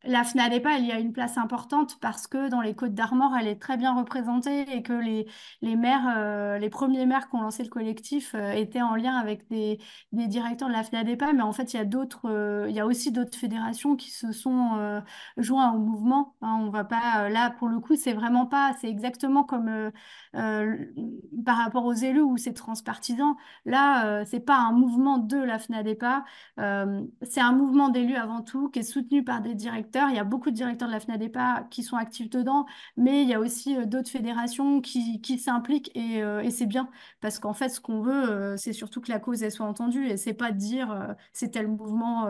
La 0.05 0.25
FNADEPA, 0.25 0.77
elle 0.77 0.85
y 0.85 0.91
a 0.91 0.99
une 0.99 1.13
place 1.13 1.37
importante 1.37 1.97
parce 2.01 2.27
que 2.27 2.49
dans 2.49 2.59
les 2.59 2.75
Côtes 2.75 2.93
d'Armor, 2.93 3.37
elle 3.39 3.47
est 3.47 3.55
très 3.55 3.77
bien 3.77 3.93
représentée 3.97 4.63
et 4.75 4.83
que 4.83 4.91
les, 4.91 5.27
les 5.61 5.77
maires, 5.77 6.13
euh, 6.17 6.57
les 6.57 6.69
premiers 6.69 7.05
maires 7.05 7.29
qui 7.29 7.35
ont 7.37 7.41
lancé 7.41 7.63
le 7.63 7.69
collectif 7.69 8.35
euh, 8.35 8.51
étaient 8.51 8.81
en 8.81 8.95
lien 8.95 9.15
avec 9.15 9.47
des, 9.47 9.79
des 10.11 10.27
directeurs 10.27 10.67
de 10.67 10.73
la 10.73 10.83
FNADEPA. 10.83 11.31
Mais 11.31 11.41
en 11.41 11.53
fait, 11.53 11.73
il 11.73 11.77
y 11.77 11.79
a 11.79 11.85
d'autres, 11.85 12.29
euh, 12.29 12.65
il 12.69 12.75
y 12.75 12.81
a 12.81 12.85
aussi 12.85 13.13
d'autres 13.13 13.37
fédérations 13.37 13.95
qui 13.95 14.11
se 14.11 14.33
sont 14.33 15.01
joints 15.37 15.71
au 15.71 15.79
mouvement. 15.79 16.35
hein. 16.41 16.57
on 16.61 16.69
va 16.69 16.83
pas, 16.83 17.29
là, 17.29 17.51
pour 17.51 17.69
le 17.69 17.79
coup, 17.79 17.95
c'est 17.95 18.13
vraiment 18.13 18.45
pas, 18.45 18.73
c'est 18.81 18.89
exactement 18.89 19.43
comme 19.45 19.91
par 20.33 21.57
rapport 21.57 21.85
aux 21.85 21.93
élus 21.93 22.21
où 22.21 22.37
c'est 22.37 22.53
transpartisan. 22.53 23.37
Là, 23.65 24.25
c'est 24.25 24.39
pas 24.41 24.57
un 24.57 24.71
mouvement 24.73 25.17
de 25.17 25.37
la 25.37 25.59
FNADEPA. 25.59 26.25
C'est 26.57 27.41
un 27.41 27.51
mouvement 27.53 27.89
d'élus 27.89 28.15
avant 28.15 28.41
tout 28.41 28.69
qui 28.69 28.79
est 28.79 28.83
soutenu 28.83 29.23
par 29.23 29.41
des 29.41 29.55
directeurs. 29.55 29.92
Il 29.95 30.15
y 30.15 30.19
a 30.19 30.23
beaucoup 30.23 30.49
de 30.49 30.55
directeurs 30.55 30.87
de 30.87 30.93
la 30.93 30.99
FNADEPA 30.99 31.67
qui 31.69 31.83
sont 31.83 31.97
actifs 31.97 32.29
dedans, 32.29 32.65
mais 32.97 33.21
il 33.21 33.29
y 33.29 33.33
a 33.33 33.39
aussi 33.39 33.77
euh, 33.77 33.85
d'autres 33.85 34.09
fédérations 34.09 34.81
qui, 34.81 35.19
s'impliquent 35.37 35.91
et, 35.95 36.23
euh, 36.23 36.41
et 36.41 36.49
c'est 36.51 36.65
bien 36.65 36.89
parce 37.21 37.39
qu'en 37.39 37.53
fait, 37.53 37.69
ce 37.69 37.79
qu'on 37.79 38.01
veut, 38.01 38.29
euh, 38.29 38.57
c'est 38.57 38.73
surtout 38.73 39.01
que 39.01 39.11
la 39.11 39.19
cause 39.19 39.43
elle 39.43 39.51
soit 39.51 39.65
entendue 39.65 40.07
et 40.07 40.17
c'est 40.17 40.33
pas 40.33 40.51
de 40.51 40.57
dire 40.57 41.15
c'est 41.31 41.51
tel 41.51 41.67
mouvement 41.67 42.27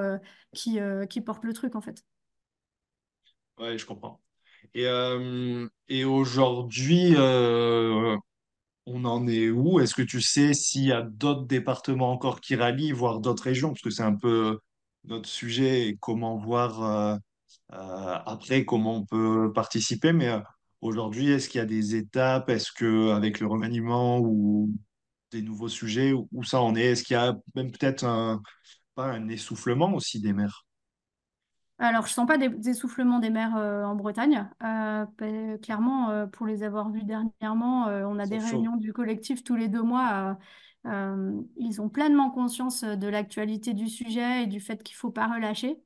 qui, 0.54 0.80
porte 1.26 1.44
le 1.44 1.54
truc 1.54 1.76
en 1.76 1.82
fait. 1.82 2.04
Ouais, 3.58 3.78
je 3.78 3.86
comprends. 3.86 4.20
Et, 4.74 4.86
et 5.88 6.06
aujourd'hui, 6.06 7.16
on 8.86 9.06
en 9.06 9.28
est 9.28 9.50
où? 9.50 9.80
Est-ce 9.80 9.96
que 9.96 10.02
tu 10.02 10.22
sais 10.22 10.54
s'il 10.54 10.86
y 10.86 10.92
a 10.92 11.02
d'autres 11.02 11.46
départements 11.46 12.12
encore 12.12 12.42
qui 12.42 12.56
rallient, 12.56 12.92
voire 12.92 13.20
d'autres 13.20 13.44
régions? 13.44 13.70
Parce 13.70 13.82
que 13.82 13.90
c'est 13.90 14.04
un 14.04 14.16
peu 14.16 14.60
notre 15.06 15.30
sujet 15.30 15.88
et 15.88 15.98
comment 15.98 16.38
voir 16.38 17.20
après 18.26 18.66
comment 18.66 18.98
on 18.98 19.06
peut 19.06 19.52
participer. 19.54 20.14
Mais 20.14 20.30
euh, 20.30 20.40
aujourd'hui, 20.82 21.32
est-ce 21.32 21.50
qu'il 21.50 21.60
y 21.60 21.62
a 21.62 21.66
des 21.66 21.96
étapes? 21.96 22.50
Est-ce 22.50 22.72
que 22.72 23.12
avec 23.12 23.40
le 23.40 23.48
remaniement 23.48 24.20
ou 24.20 24.72
des 25.32 25.42
nouveaux 25.42 25.70
sujets, 25.70 26.14
où, 26.14 26.44
ça 26.44 26.62
en 26.62 26.76
est? 26.76 26.92
Est-ce 26.92 27.04
qu'il 27.04 27.16
y 27.16 27.18
a 27.18 27.36
même 27.56 27.72
peut-être 27.72 28.04
un, 28.06 28.42
pas 28.96 29.08
un 29.08 29.28
essoufflement 29.30 29.94
aussi 29.96 30.22
des 30.22 30.34
maires? 30.34 30.66
Alors, 31.80 32.06
je 32.06 32.14
sens 32.14 32.28
pas 32.28 32.38
des 32.38 32.50
des 32.50 32.70
essoufflements 32.70 33.20
des 33.20 33.30
maires 33.30 33.58
euh, 33.58 33.84
en 33.84 33.96
Bretagne. 33.96 34.48
Euh, 34.64 35.06
clairement, 35.58 36.10
euh, 36.12 36.28
pour 36.28 36.46
les 36.46 36.64
avoir 36.64 36.90
vus 36.92 37.04
dernièrement, 37.04 37.88
euh, 37.88 38.06
on 38.06 38.20
a 38.20 38.26
des 38.28 38.38
réunions 38.38 38.78
du 38.78 38.94
collectif 38.94 39.44
tous 39.44 39.56
les 39.56 39.68
deux 39.68 39.82
mois. 39.82 40.38
euh, 40.86 40.90
euh, 40.90 41.42
ils 41.58 41.82
ont 41.82 41.90
pleinement 41.90 42.30
conscience 42.30 42.84
de 42.84 43.08
l'actualité 43.08 43.74
du 43.74 43.88
sujet 43.88 44.44
et 44.44 44.48
du 44.48 44.60
fait 44.60 44.84
qu'il 44.84 44.96
faut 44.96 45.12
pas 45.12 45.28
relâcher. 45.28 45.82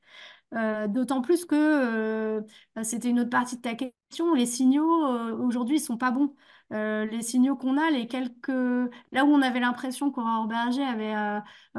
Euh, 0.53 0.87
d'autant 0.87 1.21
plus 1.21 1.45
que 1.45 1.55
euh, 1.55 2.41
bah, 2.75 2.83
c'était 2.83 3.09
une 3.09 3.19
autre 3.19 3.29
partie 3.29 3.57
de 3.57 3.61
ta 3.61 3.75
question. 3.75 4.33
Les 4.33 4.45
signaux 4.45 5.05
euh, 5.05 5.35
aujourd'hui 5.37 5.79
sont 5.79 5.97
pas 5.97 6.11
bons. 6.11 6.35
Euh, 6.73 7.05
les 7.05 7.21
signaux 7.21 7.55
qu'on 7.55 7.77
a, 7.77 7.89
les 7.91 8.07
quelques 8.07 8.49
là 8.49 9.23
où 9.25 9.27
on 9.29 9.41
avait 9.41 9.59
l'impression 9.59 10.11
qu'Aurore 10.11 10.47
Berger 10.47 10.83
avait 10.83 11.13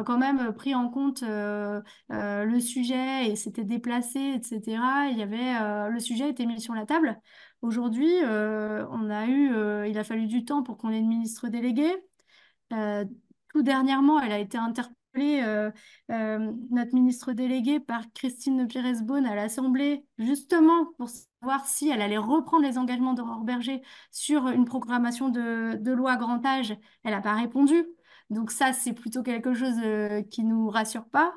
quand 0.07 0.17
même 0.19 0.53
pris 0.55 0.75
en 0.75 0.89
compte 0.89 1.23
le 1.23 2.61
sujet 2.61 3.29
et 3.29 3.37
s'était 3.37 3.65
déplacé, 3.65 4.19
etc. 4.19 5.09
Il 5.11 5.19
y 5.19 5.23
avait 5.23 5.91
le 5.91 6.01
sujet 6.01 6.31
était 6.31 6.47
mis 6.47 6.61
sur 6.61 6.75
la 6.75 6.87
table. 6.87 7.21
Aujourd'hui, 7.61 8.11
on 8.25 9.11
a 9.11 9.27
eu, 9.27 9.91
il 9.91 9.99
a 9.99 10.05
fallu 10.05 10.27
du 10.27 10.47
temps 10.47 10.63
pour 10.63 10.79
qu'on 10.79 10.91
ait 10.91 10.99
une 10.99 11.09
ministre 11.09 11.49
déléguée. 11.49 11.95
Tout 12.71 13.63
dernièrement, 13.63 14.21
elle 14.21 14.33
a 14.33 14.39
été 14.39 14.57
interpellée, 14.59 14.98
euh, 15.17 15.71
euh, 16.11 16.53
notre 16.71 16.95
ministre 16.95 17.33
déléguée, 17.33 17.81
par 17.81 18.03
Christine 18.15 18.67
Pires-Beaune 18.67 19.27
à 19.27 19.35
l'Assemblée, 19.35 20.05
justement 20.19 20.87
pour 20.97 21.09
savoir 21.09 21.67
si 21.67 21.89
elle 21.89 22.03
allait 22.03 22.19
reprendre 22.19 22.65
les 22.65 22.79
engagements 22.79 23.15
d'Aurore 23.15 23.45
Berger 23.45 23.83
sur 24.11 24.49
une 24.49 24.65
programmation 24.65 25.29
de, 25.29 25.93
loi 25.93 26.17
grand 26.17 26.45
âge. 26.47 26.77
Elle 27.05 27.13
n'a 27.13 27.21
pas 27.21 27.35
répondu. 27.35 27.85
Donc 28.31 28.51
ça, 28.51 28.73
c'est 28.73 28.93
plutôt 28.93 29.23
quelque 29.23 29.55
chose 29.55 29.77
euh, 29.83 30.23
qui 30.23 30.45
nous 30.45 30.69
rassure 30.69 31.09
pas. 31.09 31.35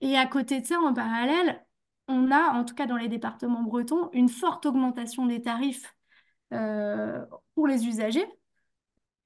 Et 0.00 0.16
à 0.16 0.26
côté 0.26 0.60
de 0.60 0.66
ça, 0.66 0.78
en 0.80 0.94
parallèle, 0.94 1.64
on 2.08 2.30
a, 2.30 2.52
en 2.52 2.64
tout 2.64 2.74
cas 2.74 2.86
dans 2.86 2.96
les 2.96 3.08
départements 3.08 3.62
bretons, 3.62 4.10
une 4.12 4.28
forte 4.28 4.66
augmentation 4.66 5.26
des 5.26 5.42
tarifs 5.42 5.96
pour 6.50 7.66
les 7.66 7.86
usagers. 7.86 8.26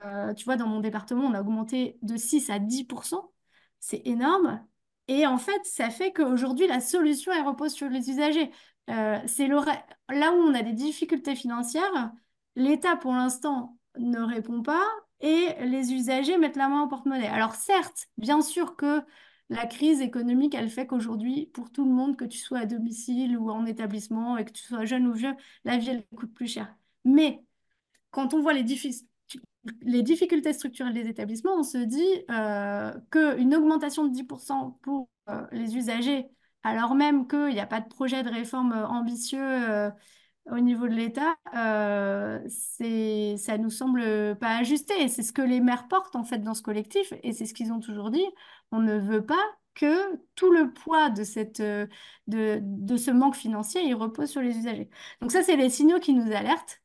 Euh, 0.04 0.34
tu 0.34 0.44
vois, 0.44 0.56
dans 0.56 0.66
mon 0.66 0.80
département, 0.80 1.24
on 1.24 1.34
a 1.34 1.40
augmenté 1.40 1.98
de 2.02 2.16
6 2.16 2.50
à 2.50 2.58
10%. 2.58 3.32
C'est 3.80 4.02
énorme. 4.06 4.64
Et 5.08 5.26
en 5.26 5.38
fait, 5.38 5.64
ça 5.64 5.90
fait 5.90 6.12
qu'aujourd'hui, 6.12 6.66
la 6.66 6.80
solution, 6.80 7.32
elle 7.32 7.46
repose 7.46 7.72
sur 7.72 7.88
les 7.88 8.10
usagers. 8.10 8.50
Euh, 8.90 9.18
c'est 9.26 9.48
Là 9.48 10.32
où 10.32 10.36
on 10.36 10.54
a 10.54 10.62
des 10.62 10.72
difficultés 10.72 11.34
financières, 11.36 12.12
l'État, 12.56 12.96
pour 12.96 13.12
l'instant, 13.12 13.78
ne 13.98 14.20
répond 14.20 14.62
pas 14.62 14.84
et 15.20 15.54
les 15.64 15.92
usagers 15.94 16.36
mettent 16.38 16.56
la 16.56 16.68
main 16.68 16.82
au 16.82 16.88
porte-monnaie. 16.88 17.28
Alors 17.28 17.54
certes, 17.54 18.08
bien 18.18 18.42
sûr 18.42 18.76
que 18.76 19.02
la 19.48 19.66
crise 19.66 20.00
économique, 20.00 20.54
elle 20.54 20.68
fait 20.70 20.86
qu'aujourd'hui, 20.86 21.46
pour 21.46 21.70
tout 21.70 21.84
le 21.84 21.90
monde, 21.90 22.16
que 22.16 22.24
tu 22.24 22.38
sois 22.38 22.58
à 22.60 22.66
domicile 22.66 23.38
ou 23.38 23.50
en 23.50 23.64
établissement 23.64 24.36
et 24.36 24.44
que 24.44 24.50
tu 24.52 24.62
sois 24.62 24.84
jeune 24.84 25.06
ou 25.06 25.12
vieux, 25.14 25.34
la 25.64 25.78
vie, 25.78 25.90
elle 25.90 26.06
coûte 26.16 26.34
plus 26.34 26.48
cher. 26.48 26.74
Mais 27.04 27.44
quand 28.10 28.34
on 28.34 28.40
voit 28.42 28.52
les 28.54 28.64
les 29.82 30.02
difficultés 30.02 30.52
structurelles 30.52 30.94
des 30.94 31.08
établissements, 31.08 31.56
on 31.58 31.62
se 31.62 31.78
dit 31.78 32.24
euh, 32.30 32.92
qu'une 33.10 33.54
augmentation 33.54 34.06
de 34.06 34.12
10% 34.12 34.78
pour 34.82 35.08
euh, 35.28 35.46
les 35.52 35.76
usagers, 35.76 36.26
alors 36.62 36.94
même 36.94 37.26
qu'il 37.26 37.48
n'y 37.48 37.60
a 37.60 37.66
pas 37.66 37.80
de 37.80 37.88
projet 37.88 38.22
de 38.22 38.28
réforme 38.30 38.72
euh, 38.72 38.86
ambitieux 38.86 39.42
euh, 39.42 39.90
au 40.50 40.60
niveau 40.60 40.86
de 40.86 40.94
l'État, 40.94 41.34
c'est, 42.48 43.36
ça 43.36 43.58
nous 43.58 43.70
semble 43.70 44.36
pas 44.38 44.56
ajusté. 44.58 45.08
C'est 45.08 45.24
ce 45.24 45.32
que 45.32 45.42
les 45.42 45.58
maires 45.60 45.88
portent 45.88 46.14
en 46.14 46.22
fait 46.22 46.38
dans 46.38 46.54
ce 46.54 46.62
collectif, 46.62 47.12
et 47.24 47.32
c'est 47.32 47.46
ce 47.46 47.54
qu'ils 47.54 47.72
ont 47.72 47.80
toujours 47.80 48.10
dit. 48.10 48.24
On 48.70 48.78
ne 48.80 48.96
veut 48.96 49.26
pas 49.26 49.34
que 49.74 50.16
tout 50.36 50.50
le 50.52 50.72
poids 50.72 51.10
de, 51.10 51.24
ce 52.96 53.10
manque 53.10 53.36
financier, 53.36 53.92
repose 53.94 54.30
sur 54.30 54.40
les 54.40 54.56
usagers. 54.56 54.88
Donc 55.20 55.32
ça, 55.32 55.42
c'est 55.42 55.56
les 55.56 55.70
signaux 55.70 56.00
qui 56.00 56.14
nous 56.14 56.32
alertent. 56.32 56.80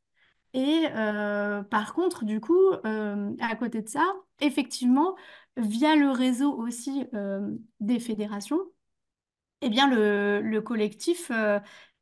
Et 0.53 0.85
euh, 0.95 1.63
par 1.63 1.93
contre, 1.93 2.25
du 2.25 2.41
coup, 2.41 2.57
euh, 2.85 3.33
à 3.39 3.55
côté 3.55 3.81
de 3.81 3.87
ça, 3.89 4.03
effectivement, 4.39 5.15
via 5.57 5.95
le 5.95 6.09
réseau 6.11 6.53
aussi 6.53 7.05
euh, 7.13 7.55
des 7.79 7.99
fédérations, 7.99 8.59
eh 9.61 9.69
bien, 9.69 9.87
le, 9.89 10.41
le 10.41 10.61
collectif, 10.61 11.31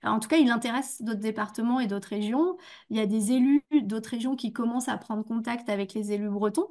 en 0.03 0.19
tout 0.19 0.29
cas, 0.29 0.37
il 0.37 0.49
intéresse 0.49 1.01
d'autres 1.01 1.19
départements 1.19 1.79
et 1.79 1.87
d'autres 1.87 2.07
régions. 2.09 2.57
Il 2.89 2.97
y 2.97 3.01
a 3.01 3.05
des 3.05 3.33
élus 3.33 3.63
d'autres 3.83 4.11
régions 4.11 4.35
qui 4.35 4.53
commencent 4.53 4.87
à 4.89 4.97
prendre 4.97 5.25
contact 5.25 5.69
avec 5.69 5.93
les 5.93 6.11
élus 6.13 6.29
bretons 6.29 6.69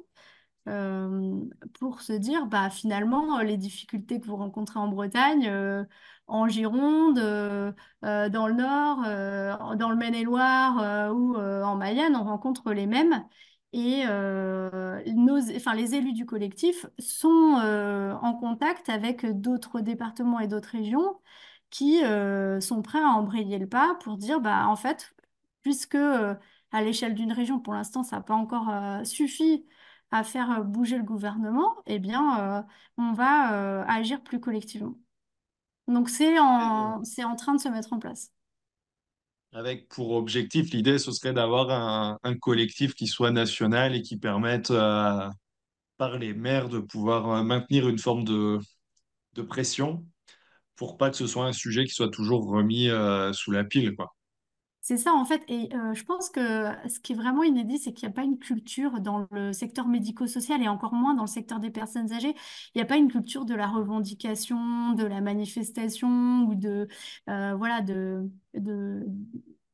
euh, 0.67 1.39
pour 1.79 2.01
se 2.01 2.13
dire, 2.13 2.45
bah, 2.45 2.69
finalement, 2.69 3.39
euh, 3.39 3.43
les 3.43 3.57
difficultés 3.57 4.19
que 4.19 4.27
vous 4.27 4.35
rencontrez 4.35 4.79
en 4.79 4.87
Bretagne, 4.87 5.47
euh, 5.47 5.83
en 6.27 6.47
Gironde, 6.47 7.15
dans 7.15 8.47
le 8.47 8.53
Nord, 8.53 9.77
dans 9.77 9.89
le 9.89 9.95
Maine-et-Loire 9.95 11.11
ou 11.11 11.35
en 11.35 11.75
Mayenne, 11.75 12.15
on 12.15 12.23
rencontre 12.23 12.71
les 12.71 12.85
mêmes. 12.85 13.25
Et 13.73 14.05
nos, 14.05 15.39
enfin, 15.55 15.73
les 15.73 15.95
élus 15.95 16.13
du 16.13 16.27
collectif 16.27 16.85
sont 16.99 17.55
en 18.21 18.33
contact 18.35 18.89
avec 18.89 19.25
d'autres 19.41 19.81
départements 19.81 20.39
et 20.39 20.47
d'autres 20.47 20.69
régions 20.69 21.19
qui 21.71 22.01
sont 22.61 22.81
prêts 22.83 23.01
à 23.01 23.07
embrayer 23.09 23.57
le 23.57 23.67
pas 23.67 23.95
pour 24.03 24.15
dire, 24.17 24.39
bah, 24.39 24.67
en 24.67 24.75
fait, 24.75 25.15
puisque 25.63 25.95
à 25.95 26.81
l'échelle 26.83 27.15
d'une 27.15 27.31
région, 27.31 27.59
pour 27.59 27.73
l'instant, 27.73 28.03
ça 28.03 28.17
n'a 28.17 28.21
pas 28.21 28.35
encore 28.35 28.71
suffi 29.03 29.65
à 30.11 30.23
faire 30.23 30.63
bouger 30.65 30.97
le 30.97 31.03
gouvernement, 31.03 31.75
eh 31.87 31.99
bien, 31.99 32.59
euh, 32.59 32.63
on 32.97 33.13
va 33.13 33.83
agir 33.89 34.21
plus 34.23 34.39
collectivement. 34.39 34.95
Donc, 35.87 36.09
c'est 36.09 36.39
en, 36.39 37.03
c'est 37.05 37.23
en 37.25 37.35
train 37.35 37.55
de 37.55 37.61
se 37.61 37.69
mettre 37.69 37.93
en 37.93 37.99
place. 37.99 38.33
Avec 39.53 39.89
pour 39.89 40.11
objectif, 40.11 40.71
l'idée, 40.71 40.99
ce 40.99 41.11
serait 41.11 41.33
d'avoir 41.33 41.71
un, 41.71 42.19
un 42.23 42.35
collectif 42.37 42.93
qui 42.93 43.07
soit 43.07 43.31
national 43.31 43.95
et 43.95 44.01
qui 44.03 44.17
permette 44.17 44.69
euh, 44.71 45.27
par 45.97 46.17
les 46.19 46.33
maires 46.33 46.69
de 46.69 46.79
pouvoir 46.79 47.29
euh, 47.31 47.43
maintenir 47.43 47.89
une 47.89 47.99
forme 47.99 48.23
de, 48.25 48.59
de 49.33 49.43
pression 49.43 50.05
pour 50.77 50.97
pas 50.97 51.11
que 51.11 51.17
ce 51.17 51.27
soit 51.27 51.45
un 51.45 51.53
sujet 51.53 51.85
qui 51.85 51.93
soit 51.93 52.09
toujours 52.11 52.47
remis 52.49 52.89
euh, 52.89 53.33
sous 53.33 53.51
la 53.51 53.63
pile, 53.65 53.95
quoi. 53.95 54.15
C'est 54.81 54.97
ça 54.97 55.13
en 55.13 55.25
fait, 55.25 55.43
et 55.49 55.69
je 55.93 56.03
pense 56.03 56.29
que 56.29 56.39
ce 56.87 56.99
qui 57.01 57.11
est 57.13 57.15
vraiment 57.15 57.43
inédit, 57.43 57.77
c'est 57.79 57.93
qu'il 57.93 58.07
n'y 58.07 58.13
a 58.13 58.15
pas 58.15 58.23
une 58.23 58.39
culture 58.39 59.01
dans 59.01 59.27
le 59.31 59.51
secteur 59.51 59.87
médico-social 59.87 60.61
et 60.63 60.67
encore 60.69 60.93
moins 60.93 61.13
dans 61.13 61.23
le 61.23 61.27
secteur 61.27 61.59
des 61.59 61.69
personnes 61.69 62.11
âgées. 62.13 62.33
Il 62.73 62.77
n'y 62.77 62.81
a 62.81 62.85
pas 62.85 62.95
une 62.97 63.11
culture 63.11 63.45
de 63.45 63.53
la 63.55 63.67
revendication, 63.67 64.93
de 64.93 65.03
la 65.05 65.19
manifestation 65.21 66.43
ou 66.47 66.55
de 66.55 66.87
voilà 67.27 67.81
de 67.81 68.29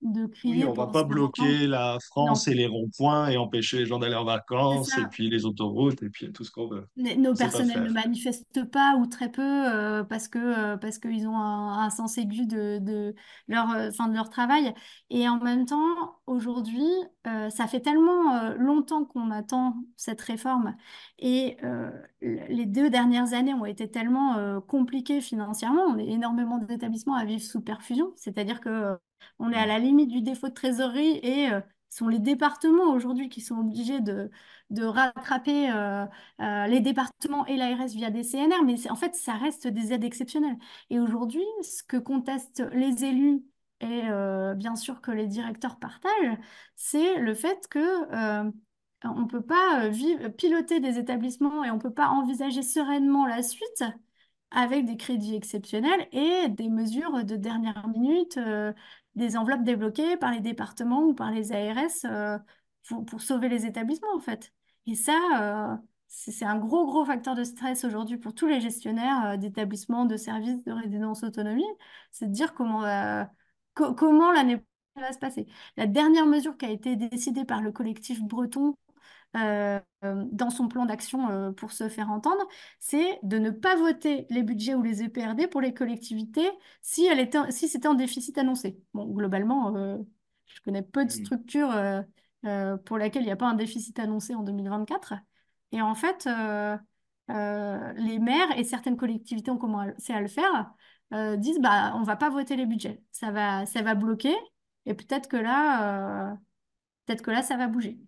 de 0.05 0.29
Oui, 0.43 0.63
on 0.63 0.73
va 0.73 0.83
pour 0.83 0.91
pas 0.91 1.03
bloquer 1.03 1.67
la 1.67 1.97
France 1.99 2.47
Non, 2.47 2.53
et 2.53 2.55
les 2.55 2.67
ronds-points 2.67 3.29
et 3.29 3.37
empêcher 3.37 3.77
les 3.77 3.85
gens 3.85 3.99
d'aller 3.99 4.15
en 4.15 4.23
vacances 4.23 4.97
et 4.97 5.05
puis 5.09 5.29
les 5.29 5.45
autoroutes 5.45 6.01
et 6.03 6.09
puis 6.09 6.31
tout 6.31 6.43
ce 6.43 6.51
qu'on 6.51 6.67
veut. 6.67 6.85
Nos 6.95 7.33
personnels 7.33 7.83
ne 7.83 7.89
manifestent 7.89 8.63
pas 8.65 8.95
ou 8.97 9.07
très 9.07 9.31
peu 9.31 9.41
euh, 9.41 10.03
parce 10.03 10.27
que 10.27 10.39
euh, 10.39 10.77
parce 10.77 10.99
qu'ils 10.99 11.27
ont 11.27 11.37
un, 11.37 11.83
un 11.83 11.89
sens 11.89 12.17
aigu 12.17 12.45
de, 12.45 12.79
de 12.79 13.15
leur 13.47 13.71
euh, 13.71 13.89
enfin, 13.89 14.07
de 14.07 14.15
leur 14.15 14.29
travail. 14.29 14.73
Et 15.09 15.27
en 15.27 15.39
même 15.39 15.65
temps 15.65 16.19
aujourd'hui 16.27 16.87
ça 17.49 17.65
fait 17.65 17.79
tellement 17.79 18.53
longtemps 18.53 19.03
qu'on 19.03 19.31
attend 19.31 19.75
cette 19.95 20.21
réforme 20.21 20.75
et 21.17 21.57
les 22.21 22.65
deux 22.67 22.91
dernières 22.91 23.33
années 23.33 23.53
ont 23.53 23.65
été 23.65 23.89
tellement 23.89 24.61
compliquées 24.61 25.21
financièrement. 25.21 25.83
On 25.87 25.97
est 25.97 26.07
énormément 26.07 26.59
d'établissements 26.59 27.15
à 27.15 27.25
vivre 27.25 27.41
sous 27.41 27.61
perfusion. 27.61 28.13
C'est-à-dire 28.15 28.61
que 28.61 28.97
on 29.39 29.51
est 29.51 29.58
à 29.58 29.65
la 29.65 29.80
limite 29.80 30.10
du 30.10 30.21
défaut 30.21 30.49
de 30.49 30.54
trésorerie 30.54 31.19
et 31.23 31.49
euh, 31.51 31.62
ce 31.89 31.99
sont 31.99 32.08
les 32.08 32.19
départements 32.19 32.91
aujourd'hui 32.93 33.30
qui 33.30 33.41
sont 33.41 33.58
obligés 33.60 33.99
de 34.01 34.30
de 34.71 34.84
rattraper 34.84 35.71
euh, 35.71 36.06
euh, 36.41 36.65
les 36.67 36.80
départements 36.80 37.45
et 37.45 37.56
l'ARS 37.56 37.89
via 37.89 38.10
des 38.10 38.23
CNR, 38.23 38.63
mais 38.65 38.89
en 38.89 38.95
fait, 38.95 39.13
ça 39.13 39.34
reste 39.34 39.67
des 39.67 39.93
aides 39.93 40.04
exceptionnelles. 40.04 40.58
Et 40.89 40.99
aujourd'hui, 40.99 41.43
ce 41.62 41.84
que 41.84 41.97
contestent 41.97 42.63
les 42.73 43.06
élus 43.06 43.43
et 43.82 44.01
bien 44.56 44.75
sûr 44.75 45.01
que 45.01 45.12
les 45.12 45.28
directeurs 45.28 45.78
partagent, 45.78 46.38
c'est 46.75 47.19
le 47.19 47.36
fait 47.36 47.67
que 47.69 47.80
on 49.04 49.19
ne 49.21 49.25
peut 49.28 49.41
pas 49.45 49.89
vivre, 49.89 50.30
piloter 50.30 50.80
des 50.80 50.97
établissements 50.97 51.63
et 51.63 51.69
on 51.69 51.75
ne 51.75 51.82
peut 51.82 51.93
pas 51.93 52.08
envisager 52.08 52.63
sereinement 52.63 53.28
la 53.28 53.43
suite 53.43 53.84
avec 54.51 54.86
des 54.86 54.97
crédits 54.97 55.36
exceptionnels 55.36 56.08
et 56.12 56.47
des 56.49 56.69
mesures 56.69 57.23
de 57.25 57.36
dernière 57.36 57.88
minute, 57.88 58.38
euh, 58.38 58.73
des 59.15 59.38
enveloppes 59.38 59.63
débloquées 59.63 60.17
par 60.17 60.32
les 60.32 60.39
départements 60.41 61.04
ou 61.04 61.13
par 61.13 61.32
les 61.32 61.51
ARS 61.51 61.89
euh, 62.06 62.38
pour, 63.08 63.21
sauver 63.21 63.49
les 63.49 63.65
établissements, 63.65 64.15
en 64.15 64.19
fait. 64.19 64.54
Et 64.88 64.95
ça, 64.95 65.13
euh, 65.41 65.75
c'est 66.08 66.45
un 66.45 66.58
gros, 66.58 66.86
gros 66.86 67.06
facteur 67.06 67.36
de 67.36 67.43
stress 67.43 67.84
aujourd'hui 67.86 68.17
pour 68.17 68.34
tous 68.36 68.47
les 68.47 68.62
gestionnaires 68.62 69.25
euh, 69.25 69.38
d'établissements, 69.38 70.06
de 70.06 70.17
services, 70.17 70.63
de 70.63 70.71
résidence 70.71 71.23
autonomie, 71.23 71.63
c'est 72.12 72.28
de 72.28 72.32
dire 72.32 72.54
comment, 72.54 72.84
co- 73.73 73.93
comment 73.93 74.32
l'année 74.32 74.62
va 74.95 75.12
se 75.13 75.19
passer. 75.19 75.47
La 75.78 75.88
dernière 75.88 76.25
mesure 76.25 76.58
qui 76.58 76.65
a 76.65 76.69
été 76.69 76.95
décidée 76.95 77.45
par 77.45 77.62
le 77.62 77.71
collectif 77.71 78.21
breton 78.21 78.75
euh, 79.35 79.79
dans 80.03 80.49
son 80.49 80.67
plan 80.67 80.85
d'action 80.85 81.29
euh, 81.29 81.51
pour 81.51 81.71
se 81.71 81.89
faire 81.89 82.09
entendre, 82.09 82.41
c'est 82.79 83.19
de 83.23 83.38
ne 83.38 83.49
pas 83.49 83.75
voter 83.75 84.25
les 84.29 84.43
budgets 84.43 84.75
ou 84.75 84.81
les 84.81 85.03
EPRD 85.03 85.47
pour 85.47 85.61
les 85.61 85.73
collectivités 85.73 86.49
si, 86.81 87.05
elle 87.05 87.19
était, 87.19 87.51
si 87.51 87.67
c'était 87.67 87.88
en 87.88 87.95
déficit 87.95 88.38
annoncé. 88.38 88.79
Bon, 88.93 89.05
globalement, 89.05 89.75
euh, 89.75 89.97
je 90.45 90.61
connais 90.61 90.81
peu 90.81 91.05
de 91.05 91.11
Mm. 91.11 91.13
structures 91.13 91.73
pour 92.85 92.97
lesquelles 92.97 93.23
il 93.23 93.25
n'y 93.25 93.31
a 93.31 93.35
pas 93.35 93.47
un 93.47 93.55
déficit 93.55 93.97
annoncé 93.99 94.35
en 94.35 94.43
2024. 94.43 95.13
Et 95.71 95.81
en 95.81 95.95
fait, 95.95 96.27
les 97.27 98.19
maires 98.19 98.57
et 98.57 98.63
certaines 98.63 98.97
collectivités 98.97 99.51
ont 99.51 99.57
commencé 99.57 100.13
à 100.13 100.21
le 100.21 100.27
faire, 100.27 100.71
disent 101.38 101.59
bah, 101.59 101.93
on 101.95 102.01
ne 102.01 102.05
va 102.05 102.15
pas 102.15 102.29
voter 102.29 102.55
les 102.55 102.65
budgets. 102.65 103.01
Ça 103.11 103.31
va, 103.31 103.65
ça 103.65 103.81
va 103.81 103.95
bloquer 103.95 104.33
et 104.85 104.93
peut-être 104.93 105.27
que 105.27 105.38
là, 105.38 106.38
peut-être 107.05 107.21
que 107.23 107.31
là, 107.31 107.41
ça 107.43 107.57
va 107.57 107.67
bouger. 107.67 107.99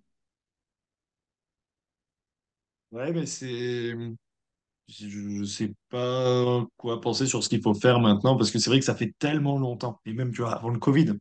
Ouais, 2.91 3.11
mais 3.11 3.25
c'est. 3.25 3.93
Je 4.89 5.19
ne 5.19 5.45
sais 5.45 5.73
pas 5.89 6.65
quoi 6.77 7.01
penser 7.01 7.27
sur 7.27 7.43
ce 7.43 7.49
qu'il 7.49 7.61
faut 7.61 7.73
faire 7.75 7.99
maintenant, 7.99 8.37
parce 8.37 8.51
que 8.51 8.59
c'est 8.59 8.69
vrai 8.69 8.79
que 8.79 8.85
ça 8.85 8.95
fait 8.95 9.13
tellement 9.19 9.59
longtemps, 9.59 10.01
et 10.05 10.13
même 10.13 10.31
tu 10.33 10.41
vois, 10.41 10.53
avant 10.55 10.69
le 10.69 10.79
Covid, 10.79 11.13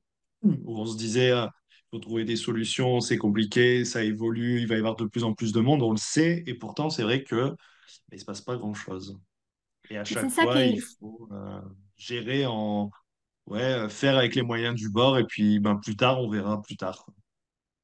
où 0.44 0.80
on 0.80 0.86
se 0.86 0.96
disait, 0.98 1.30
il 1.30 1.48
faut 1.92 1.98
trouver 2.00 2.24
des 2.24 2.36
solutions, 2.36 3.00
c'est 3.00 3.18
compliqué, 3.18 3.84
ça 3.84 4.04
évolue, 4.04 4.60
il 4.62 4.68
va 4.68 4.76
y 4.76 4.78
avoir 4.78 4.96
de 4.96 5.06
plus 5.06 5.24
en 5.24 5.34
plus 5.34 5.52
de 5.52 5.60
monde, 5.60 5.82
on 5.82 5.92
le 5.92 5.96
sait, 5.98 6.44
et 6.46 6.54
pourtant 6.54 6.90
c'est 6.90 7.02
vrai 7.04 7.24
que 7.24 7.50
ben, 7.50 7.56
il 8.12 8.16
ne 8.16 8.20
se 8.20 8.26
passe 8.26 8.42
pas 8.42 8.56
grand-chose. 8.56 9.18
Et 9.90 9.98
à 9.98 10.04
Mais 10.10 10.16
chaque 10.16 10.30
fois, 10.30 10.64
il 10.64 10.80
faut 10.80 11.28
euh, 11.32 11.60
gérer 11.96 12.46
en, 12.46 12.90
ouais, 13.46 13.62
euh, 13.62 13.88
faire 13.90 14.16
avec 14.18 14.34
les 14.36 14.42
moyens 14.42 14.74
du 14.76 14.90
bord, 14.90 15.18
et 15.18 15.24
puis 15.26 15.60
ben, 15.60 15.76
plus 15.76 15.96
tard, 15.96 16.20
on 16.22 16.30
verra 16.30 16.62
plus 16.62 16.76
tard. 16.76 17.06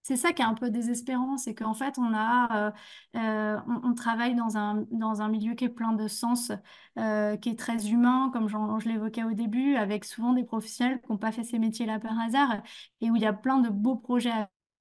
C'est 0.03 0.17
ça 0.17 0.33
qui 0.33 0.43
est 0.43 0.45
un 0.45 0.55
peu 0.55 0.69
désespérant, 0.71 1.37
c'est 1.37 1.55
qu'en 1.55 1.75
fait, 1.75 1.97
on 1.97 2.13
a, 2.13 2.69
euh, 2.69 2.71
euh, 3.17 3.61
on, 3.85 3.95
travaille 3.95 4.35
dans 4.35 4.57
un, 4.57 4.85
dans 4.91 5.23
un 5.23 5.29
milieu 5.29 5.55
qui 5.55 5.65
est 5.65 5.69
plein 5.69 5.93
de 5.93 6.09
sens, 6.09 6.51
euh, 6.99 7.37
qui 7.37 7.51
est 7.51 7.59
très 7.59 7.89
humain, 7.89 8.31
comme 8.33 8.49
je 8.49 8.89
l'évoquais 8.89 9.23
au 9.23 9.33
début, 9.33 9.77
avec 9.77 10.05
souvent 10.05 10.33
des 10.33 10.43
professionnels 10.45 11.01
qui 11.01 11.13
n'ont 11.13 11.19
pas 11.19 11.31
fait 11.31 11.45
ces 11.45 11.59
métiers-là 11.61 12.01
par 12.01 12.19
hasard, 12.19 12.63
et 13.01 13.11
où 13.13 13.17
il 13.17 13.23
y 13.23 13.27
a 13.27 13.33
plein 13.33 13.59
de 13.59 13.69
beaux 13.69 13.95
projets. 13.95 14.33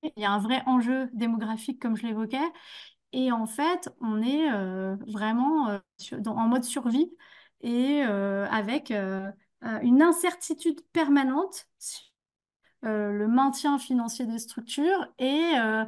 Il 0.03 0.21
y 0.23 0.25
a 0.25 0.31
un 0.31 0.39
vrai 0.39 0.63
enjeu 0.65 1.09
démographique, 1.13 1.79
comme 1.79 1.95
je 1.95 2.07
l'évoquais, 2.07 2.39
et 3.13 3.31
en 3.31 3.45
fait, 3.45 3.89
on 4.01 4.21
est 4.23 4.49
vraiment 5.07 5.79
en 6.25 6.47
mode 6.47 6.63
survie 6.63 7.11
et 7.61 8.01
avec 8.01 8.91
une 8.91 10.01
incertitude 10.01 10.81
permanente 10.93 11.67
le 12.83 13.27
maintien 13.27 13.77
financier 13.79 14.25
des 14.25 14.39
structures 14.39 15.07
et, 15.19 15.41
euh, 15.59 15.85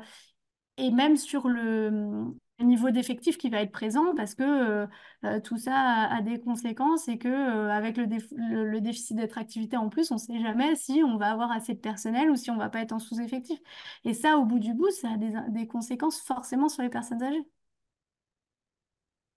et 0.77 0.91
même 0.91 1.17
sur 1.17 1.47
le, 1.49 2.25
niveau 2.59 2.91
d'effectif 2.91 3.37
qui 3.37 3.49
va 3.49 3.61
être 3.61 3.71
présent 3.73 4.15
parce 4.15 4.35
que 4.35 4.43
euh, 4.43 4.87
euh, 5.25 5.39
tout 5.41 5.57
ça 5.57 5.73
a, 5.75 6.15
a 6.17 6.21
des 6.21 6.39
conséquences 6.39 7.07
et 7.09 7.17
que 7.17 7.27
euh, 7.27 7.69
avec 7.71 7.97
le, 7.97 8.05
déf- 8.05 8.33
le, 8.37 8.69
le 8.69 8.79
déficit 8.81 9.17
d'attractivité 9.17 9.75
en 9.77 9.89
plus, 9.89 10.11
on 10.11 10.15
ne 10.15 10.19
sait 10.19 10.39
jamais 10.41 10.75
si 10.75 11.01
on 11.05 11.17
va 11.17 11.31
avoir 11.31 11.51
assez 11.51 11.73
de 11.73 11.79
personnel 11.79 12.29
ou 12.31 12.35
si 12.37 12.51
on 12.51 12.57
va 12.57 12.69
pas 12.69 12.79
être 12.81 12.93
en 12.93 12.99
sous-effectif. 12.99 13.59
Et 14.05 14.13
ça, 14.13 14.37
au 14.37 14.45
bout 14.45 14.59
du 14.59 14.73
bout, 14.73 14.89
ça 14.91 15.11
a 15.11 15.17
des, 15.17 15.33
des 15.49 15.67
conséquences 15.67 16.21
forcément 16.21 16.69
sur 16.69 16.83
les 16.83 16.89
personnes 16.89 17.21
âgées. 17.23 17.43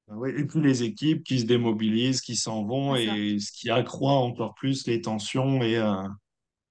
Ah 0.09 0.17
ouais, 0.17 0.39
Et 0.39 0.45
puis 0.45 0.61
les 0.61 0.83
équipes 0.85 1.25
qui 1.25 1.41
se 1.41 1.47
démobilisent, 1.47 2.21
qui 2.21 2.37
s'en 2.37 2.65
vont, 2.65 2.95
et 2.97 3.39
ce 3.41 3.51
qui 3.53 3.71
accroît 3.71 4.13
encore 4.15 4.55
plus 4.55 4.87
les 4.87 5.01
tensions 5.01 5.63
et, 5.63 5.77
euh, 5.77 6.03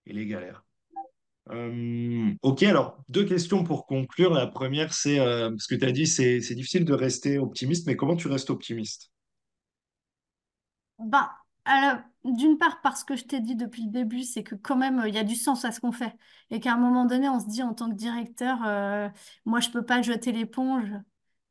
et 0.08 0.14
les 0.14 0.28
galères. 0.28 0.65
Euh, 1.52 2.34
ok, 2.42 2.64
alors 2.64 3.04
deux 3.10 3.26
questions 3.26 3.64
pour 3.64 3.86
conclure. 3.86 4.34
La 4.34 4.48
première, 4.48 4.94
c'est 4.94 5.20
euh, 5.20 5.52
ce 5.58 5.68
que 5.68 5.76
tu 5.76 5.86
as 5.86 5.92
dit, 5.92 6.08
c'est 6.08 6.40
difficile 6.56 6.86
de 6.86 6.94
rester 6.94 7.38
optimiste, 7.38 7.86
mais 7.88 7.96
comment 7.96 8.16
tu 8.16 8.28
restes 8.28 8.50
optimiste? 8.50 9.12
Alors, 11.66 12.00
d'une 12.24 12.58
part, 12.58 12.82
parce 12.82 13.04
que 13.04 13.16
je 13.16 13.26
t'ai 13.26 13.40
dit 13.42 13.56
depuis 13.56 13.84
le 13.86 13.92
début, 13.92 14.24
c'est 14.24 14.44
que 14.44 14.56
quand 14.56 14.76
même, 14.78 15.00
euh, 15.00 15.08
il 15.08 15.16
y 15.16 15.18
a 15.18 15.24
du 15.24 15.36
sens 15.36 15.66
à 15.66 15.72
ce 15.72 15.80
qu'on 15.80 15.92
fait. 15.92 16.16
Et 16.52 16.60
qu'à 16.60 16.74
un 16.74 16.78
moment 16.78 17.06
donné, 17.06 17.28
on 17.30 17.40
se 17.40 17.48
dit 17.48 17.64
en 17.64 17.74
tant 17.74 17.90
que 17.90 17.96
directeur, 17.96 18.60
moi, 19.46 19.60
je 19.60 19.70
peux 19.70 19.84
pas 19.84 20.02
jeter 20.02 20.32
l'éponge 20.32 20.92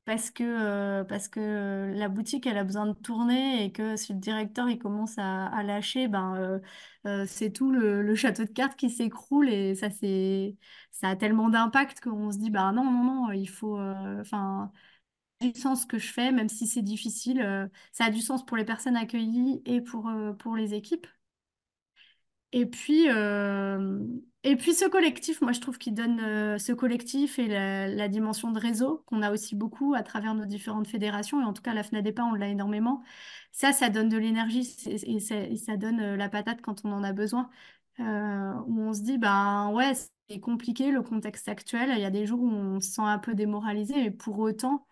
parce 0.05 0.31
que, 0.31 0.43
euh, 0.45 1.05
parce 1.05 1.29
que 1.29 1.93
la 1.95 2.09
boutique, 2.09 2.47
elle 2.47 2.59
a 2.59 2.64
besoin 2.64 2.87
de 2.87 2.93
tourner 2.93 3.64
et 3.64 3.73
que 3.73 3.97
si 3.97 4.12
le 4.12 4.19
directeur, 4.19 4.69
il 4.69 4.79
commence 4.79 5.14
à, 5.19 5.62
lâcher, 5.62 6.09
ben, 6.09 6.35
euh, 6.37 6.59
euh, 7.07 7.25
c'est 7.27 7.51
tout 7.51 7.71
le, 7.73 8.14
château 8.14 8.45
de 8.45 8.51
cartes 8.51 8.77
qui 8.79 8.90
s'écroule 8.90 9.49
et 9.49 9.75
ça, 9.75 9.88
ça 10.90 11.09
a 11.09 11.17
tellement 11.17 11.49
d'impact 11.49 12.01
qu'on 12.01 12.31
se 12.33 12.38
dit, 12.38 12.51
bah 12.51 12.73
non, 12.73 12.85
non, 12.85 13.05
non, 13.05 13.33
il 13.33 13.49
faut, 13.49 13.79
euh, 13.79 14.21
enfin, 14.21 14.71
du 15.40 15.53
sens 15.61 15.87
que 15.87 15.99
je 15.99 16.12
fais, 16.12 16.33
même 16.33 16.49
si 16.49 16.67
c'est 16.67 16.83
difficile. 16.83 17.40
euh, 17.43 17.69
ça 17.93 18.07
a 18.07 18.11
du 18.11 18.21
sens 18.21 18.45
pour 18.47 18.57
les 18.57 18.64
personnes 18.64 18.97
accueillies 18.97 19.62
et 19.67 19.81
pour, 19.83 20.09
euh, 20.09 20.33
pour 20.35 20.57
les 20.57 20.75
équipes. 20.75 21.07
Et 22.53 22.67
puis, 22.67 23.09
euh, 23.11 23.99
Et 24.47 24.57
puis 24.57 24.75
ce 24.75 24.85
collectif, 24.85 25.41
moi 25.41 25.53
je 25.53 25.61
trouve 25.61 25.79
qu'il 25.79 25.95
donne 25.95 26.21
euh, 26.21 26.59
ce 26.59 26.73
collectif 26.73 27.39
et 27.39 27.49
la, 27.49 28.09
dimension 28.09 28.51
de 28.53 28.59
réseau 28.61 29.03
qu'on 29.07 29.23
a 29.23 29.33
aussi 29.33 29.55
beaucoup 29.57 29.95
à 29.95 30.03
travers 30.03 30.35
nos 30.35 30.45
différentes 30.45 30.87
fédérations, 30.87 31.41
et 31.41 31.45
en 31.45 31.55
tout 31.55 31.63
cas 31.63 31.73
la 31.73 31.83
FNADEPA, 31.83 32.23
on 32.25 32.35
l'a 32.35 32.49
énormément. 32.49 33.03
Ça, 33.53 33.73
ça 33.73 33.89
donne 33.89 34.11
de 34.11 34.19
l'énergie 34.19 34.69
et, 34.87 35.21
ça 35.21 35.77
donne 35.79 36.01
euh, 36.01 36.17
la 36.17 36.29
patate 36.29 36.61
quand 36.61 36.85
on 36.85 36.93
en 36.93 37.03
a 37.03 37.13
besoin. 37.15 37.49
Euh, 38.01 38.53
où 38.67 38.81
on 38.83 38.93
se 38.93 39.03
dit, 39.03 39.19
ben 39.19 39.71
ouais, 39.73 39.93
c'est 40.29 40.41
compliqué 40.41 40.91
le 40.91 41.03
contexte 41.03 41.49
actuel, 41.49 41.91
il 41.95 42.01
y 42.01 42.05
a 42.05 42.11
des 42.11 42.27
jours 42.27 42.41
où 42.43 42.49
on 42.49 42.81
se 42.81 42.91
sent 42.91 43.03
un 43.03 43.19
peu 43.19 43.35
démoralisé, 43.35 43.95
mais 43.95 44.11
pour 44.11 44.39
autant, 44.41 44.87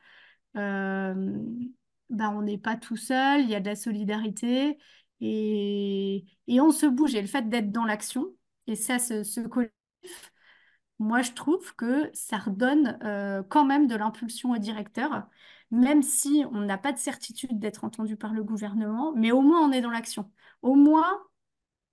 ben 0.54 2.30
on 2.34 2.42
n'est 2.42 2.58
pas 2.58 2.76
tout 2.76 2.96
seul, 2.96 3.42
il 3.42 3.50
y 3.50 3.54
a 3.54 3.60
de 3.60 3.66
la 3.66 3.76
solidarité 3.76 4.78
et, 5.20 6.24
et 6.46 6.60
on 6.60 6.70
se 6.70 6.86
bouge. 6.86 7.14
Et 7.14 7.20
le 7.22 7.26
fait 7.28 7.48
d'être 7.48 7.72
dans 7.72 7.84
l'action, 7.84 8.26
et 8.66 8.76
ça, 8.76 8.98
ce, 8.98 9.22
ce 9.24 9.40
collectif, 9.40 10.32
moi, 10.98 11.22
je 11.22 11.32
trouve 11.32 11.74
que 11.76 12.10
ça 12.14 12.38
redonne 12.38 12.98
euh, 13.04 13.42
quand 13.48 13.64
même 13.64 13.86
de 13.88 13.96
l'impulsion 13.96 14.52
au 14.52 14.58
directeur, 14.58 15.26
même 15.70 16.02
si 16.02 16.44
on 16.52 16.60
n'a 16.62 16.78
pas 16.78 16.92
de 16.92 16.98
certitude 16.98 17.58
d'être 17.58 17.84
entendu 17.84 18.16
par 18.16 18.32
le 18.34 18.44
gouvernement, 18.44 19.12
mais 19.16 19.32
au 19.32 19.40
moins 19.42 19.60
on 19.68 19.72
est 19.72 19.80
dans 19.80 19.90
l'action. 19.90 20.30
Au 20.62 20.74
moins, 20.74 21.20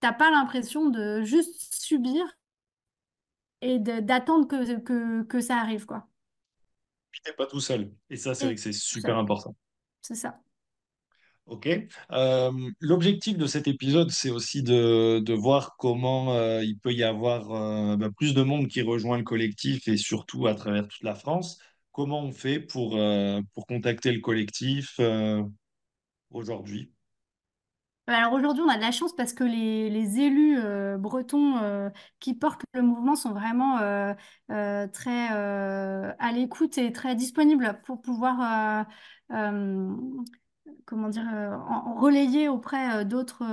t'as 0.02 0.14
pas 0.14 0.32
l'impression 0.32 0.90
de 0.90 1.24
juste 1.24 1.76
subir 1.84 2.26
et 3.62 3.80
d'attendre 3.80 4.48
que, 4.48 4.80
que, 4.80 5.24
que 5.24 5.40
ça 5.42 5.58
arrive, 5.58 5.86
quoi. 5.86 6.08
Puis 7.12 7.22
t'es 7.24 7.34
pas 7.34 7.46
tout 7.46 7.60
seul. 7.60 7.92
Et 8.10 8.18
ça, 8.18 8.34
c'est 8.34 8.46
vrai 8.46 8.56
que 8.56 8.62
c'est 8.62 8.74
super 8.74 9.18
important. 9.18 9.56
c'est 10.02 10.16
ça. 10.16 10.40
Ok. 11.50 11.68
Euh, 12.12 12.52
l'objectif 12.80 13.36
de 13.36 13.48
cet 13.48 13.68
épisode, 13.68 14.12
c'est 14.12 14.30
aussi 14.30 14.62
de, 14.62 15.20
de 15.20 15.34
voir 15.34 15.78
comment 15.78 16.34
euh, 16.36 16.64
il 16.64 16.78
peut 16.78 16.94
y 16.94 17.04
avoir 17.04 17.52
euh, 17.52 17.98
bah, 17.98 18.10
plus 18.16 18.36
de 18.36 18.44
monde 18.44 18.68
qui 18.68 18.84
rejoint 18.84 19.18
le 19.18 19.24
collectif 19.24 19.88
et 19.88 19.98
surtout 19.98 20.46
à 20.46 20.54
travers 20.54 20.88
toute 20.88 21.02
la 21.04 21.16
France. 21.16 21.58
Comment 21.92 22.22
on 22.22 22.32
fait 22.32 22.60
pour, 22.60 22.98
pour 23.54 23.66
contacter 23.68 24.12
le 24.12 24.20
collectif 24.22 25.00
aujourd'hui? 26.32 26.92
Alors 28.08 28.34
aujourd'hui, 28.34 28.64
on 28.66 28.70
a 28.70 28.76
de 28.78 28.82
la 28.82 28.92
chance 28.92 29.16
parce 29.16 29.34
que 29.34 29.44
les, 29.44 29.90
les 29.92 30.20
élus 30.20 30.58
bretons 30.98 31.92
qui 32.20 32.34
portent 32.34 32.64
le 32.74 32.82
mouvement 32.82 33.16
sont 33.16 33.34
vraiment 33.34 33.78
très 34.48 35.28
à 35.30 36.32
l'écoute 36.32 36.78
et 36.78 36.92
très 36.92 37.16
disponibles 37.16 37.80
pour 37.86 38.02
pouvoir 38.02 38.86
comment 40.86 41.10
dire, 41.10 41.26
euh, 41.34 41.58
relayer 41.98 42.50
auprès 42.50 43.02
euh, 43.02 43.04
d'autres 43.04 43.44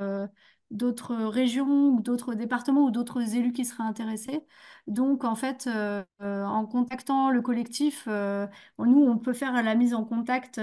euh, 0.00 0.26
d'autres 0.70 1.14
régions 1.16 1.88
ou 1.90 2.00
d'autres 2.00 2.34
départements 2.34 2.84
ou 2.84 2.90
d'autres 2.90 3.36
élus 3.36 3.52
qui 3.52 3.64
seraient 3.64 3.84
intéressés. 3.84 4.40
Donc, 4.88 5.24
en 5.24 5.36
fait, 5.36 5.68
en 6.20 6.66
contactant 6.66 7.30
le 7.30 7.42
collectif, 7.42 8.06
nous, 8.08 9.02
on 9.06 9.18
peut 9.18 9.32
faire 9.34 9.62
la 9.62 9.74
mise 9.76 9.94
en 9.94 10.04
contact 10.04 10.58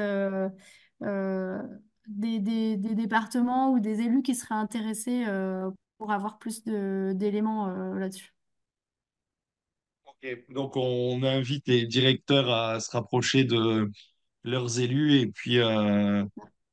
des, 2.08 2.40
des- 2.40 2.78
départements 2.96 3.72
ou 3.72 3.80
des 3.80 4.02
élus 4.02 4.22
qui 4.24 4.36
seraient 4.36 4.56
intéressés 4.56 5.26
pour 5.98 6.12
avoir 6.12 6.40
plus 6.40 6.64
d'éléments 6.64 7.68
là-dessus. 7.96 8.34
Donc, 10.50 10.76
on 10.78 11.24
invite 11.24 11.68
les 11.68 11.86
directeurs 11.88 12.50
à 12.52 12.80
se 12.80 12.92
rapprocher 12.92 13.44
de 13.44 13.90
leurs 14.44 14.80
élus 14.80 15.16
et 15.20 15.28
puis 15.28 15.60
euh, 15.60 16.24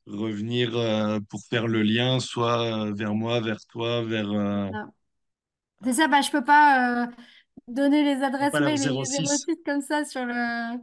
revenir 0.07 0.77
euh, 0.77 1.21
pour 1.29 1.41
faire 1.49 1.67
le 1.67 1.83
lien, 1.83 2.21
soit 2.21 2.63
euh, 2.63 2.93
vers 2.95 3.15
moi, 3.15 3.41
vers 3.41 3.65
toi, 3.67 4.03
vers... 4.03 4.31
euh, 4.31 4.69
Voilà. 4.69 4.87
C'est 5.85 5.93
ça, 5.93 6.09
bah, 6.09 6.21
je 6.23 6.31
peux 6.31 6.43
pas. 6.45 7.09
donner 7.69 8.03
les 8.03 8.23
adresses 8.25 8.53
mail 8.55 8.81
et 8.81 8.89
les 8.89 9.05
06. 9.05 9.27
06 9.27 9.57
comme 9.65 9.81
ça 9.81 10.05
sur 10.05 10.25
le, 10.25 10.79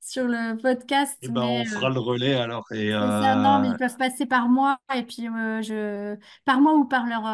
sur 0.00 0.24
le 0.24 0.56
podcast, 0.56 1.16
Eh 1.22 1.28
ben, 1.28 1.40
mais 1.40 1.60
on 1.62 1.64
fera 1.64 1.90
le 1.90 1.98
relais 1.98 2.34
alors. 2.34 2.64
Et, 2.72 2.92
ça, 2.92 3.34
non, 3.36 3.58
mais 3.60 3.68
ils 3.68 3.76
peuvent 3.76 3.96
passer 3.96 4.26
par 4.26 4.48
moi 4.48 4.78
et 4.94 5.02
puis 5.02 5.24
je, 5.24 6.16
par 6.44 6.60
moi 6.60 6.74
ou 6.74 6.84
par 6.84 7.06
leur, 7.06 7.24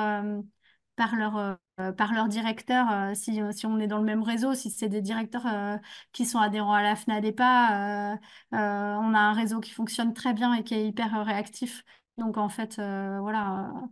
par 0.96 1.16
leur, 1.16 1.36
euh, 1.80 1.92
par 1.92 2.12
leur 2.12 2.28
directeur, 2.28 2.90
euh, 2.92 3.14
si, 3.14 3.40
si 3.52 3.66
on 3.66 3.78
est 3.78 3.86
dans 3.86 3.98
le 3.98 4.04
même 4.04 4.22
réseau, 4.22 4.54
si 4.54 4.70
c'est 4.70 4.88
des 4.88 5.00
directeurs 5.02 5.46
euh, 5.46 5.76
qui 6.12 6.26
sont 6.26 6.38
adhérents 6.38 6.74
à 6.74 6.82
la 6.82 6.96
FNADEPA, 6.96 8.12
euh, 8.14 8.16
euh, 8.54 8.56
on 8.56 9.14
a 9.14 9.18
un 9.18 9.32
réseau 9.32 9.60
qui 9.60 9.70
fonctionne 9.72 10.14
très 10.14 10.32
bien 10.34 10.54
et 10.54 10.64
qui 10.64 10.74
est 10.74 10.86
hyper 10.86 11.16
euh, 11.16 11.22
réactif. 11.22 11.84
Donc 12.18 12.36
en 12.38 12.48
fait, 12.48 12.78
euh, 12.78 13.18
voilà. 13.20 13.70
euh, 13.84 13.86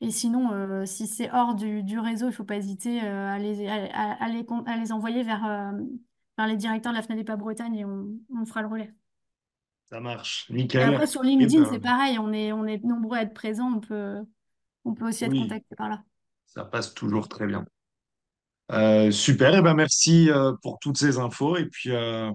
et 0.00 0.10
sinon, 0.10 0.52
euh, 0.52 0.84
si 0.86 1.06
c'est 1.06 1.30
hors 1.32 1.54
du, 1.54 1.82
du 1.82 1.98
réseau, 1.98 2.26
il 2.26 2.30
ne 2.30 2.34
faut 2.34 2.44
pas 2.44 2.56
hésiter 2.56 3.02
euh, 3.04 3.28
à 3.30 3.38
les, 3.38 3.66
à, 3.68 4.28
les, 4.28 4.46
à 4.66 4.76
les 4.76 4.92
envoyer 4.92 5.22
vers, 5.22 5.44
euh, 5.46 5.72
vers 6.38 6.46
les 6.46 6.56
directeurs 6.56 6.92
de 6.92 6.98
la 6.98 7.02
FNADEPA 7.02 7.36
Bretagne 7.36 7.76
et 7.76 7.84
on, 7.86 8.08
on 8.34 8.44
fera 8.46 8.62
le 8.62 8.68
relais. 8.68 8.94
ça 9.86 10.00
marche. 10.00 10.50
Et 10.74 10.82
après, 10.84 11.06
Nickel. 11.06 11.06
sur 11.06 11.22
Eh 11.38 11.46
LinkedIn, 11.46 11.64
c'est 11.64 11.78
ben, 11.78 11.80
pareil, 11.80 12.18
on 12.18 12.32
est, 12.32 12.52
on 12.52 12.66
est 12.66 12.82
nombreux 12.84 13.16
à 13.18 13.22
être 13.22 13.34
présents, 13.34 13.72
on 13.76 13.80
peut, 13.80 14.24
on 14.84 14.94
peut 14.94 15.08
aussi 15.08 15.24
être 15.24 15.34
oui, 15.34 15.36
contacté 15.36 15.76
par 15.76 15.88
là. 15.90 16.04
Ça 16.56 16.64
passe 16.64 16.92
toujours 16.92 17.28
très 17.28 17.46
bien. 17.46 17.64
Euh, 18.72 19.10
super. 19.10 19.54
Eh 19.56 19.62
ben, 19.62 19.74
merci 19.74 20.30
euh, 20.30 20.52
pour 20.62 20.78
toutes 20.80 20.98
ces 20.98 21.18
infos. 21.18 21.56
Et 21.56 21.66
puis, 21.66 21.90
euh, 21.92 22.30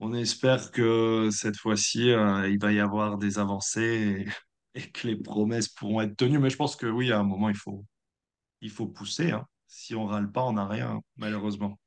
on 0.00 0.12
espère 0.14 0.70
que 0.72 1.28
cette 1.32 1.56
fois-ci, 1.56 2.08
il 2.10 2.58
va 2.60 2.72
y 2.72 2.80
avoir 2.80 3.18
des 3.18 3.38
avancées 3.38 4.26
et, 4.74 4.78
et 4.80 4.90
que 4.90 5.06
les 5.06 5.16
promesses 5.16 5.68
pourront 5.68 6.00
être 6.00 6.16
tenues. 6.16 6.38
Mais 6.38 6.50
je 6.50 6.56
pense 6.56 6.76
que 6.76 6.86
oui, 6.86 7.12
à 7.12 7.18
un 7.20 7.24
moment, 7.24 7.48
il 7.48 7.56
faut, 7.56 7.84
il 8.60 8.70
faut 8.70 8.86
pousser. 8.86 9.32
hein. 9.32 9.46
Si 9.68 9.94
on 9.94 10.06
râle 10.06 10.30
pas, 10.32 10.44
on 10.44 10.54
n'a 10.54 10.66
rien, 10.66 11.00
malheureusement. 11.16 11.78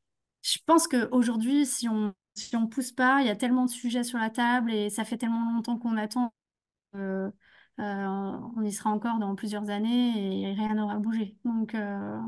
Je 0.43 0.58
pense 0.65 0.88
qu'aujourd'hui, 0.88 1.65
si 1.65 1.89
on 1.89 2.13
si 2.36 2.56
on 2.56 2.67
pousse 2.67 2.93
pas, 2.93 3.21
il 3.21 3.28
y 3.28 3.30
a 3.30 3.36
tellement 3.36 3.65
de 3.65 3.69
sujets 3.69 4.04
sur 4.06 4.17
la 4.17 4.30
table 4.30 4.71
et 4.71 4.89
ça 4.89 5.04
fait 5.04 5.17
tellement 5.17 5.52
longtemps 5.54 5.78
qu'on 5.78 5.97
attend, 5.97 6.32
on 7.80 8.62
y 8.63 8.72
sera 8.72 8.89
encore 8.89 9.20
dans 9.20 9.36
plusieurs 9.36 9.70
années 9.70 10.42
et 10.50 10.54
rien 10.54 10.76
n'aura 10.76 10.98
bougé. 10.98 11.36
Donc, 11.46 11.74
euh, 11.76 12.20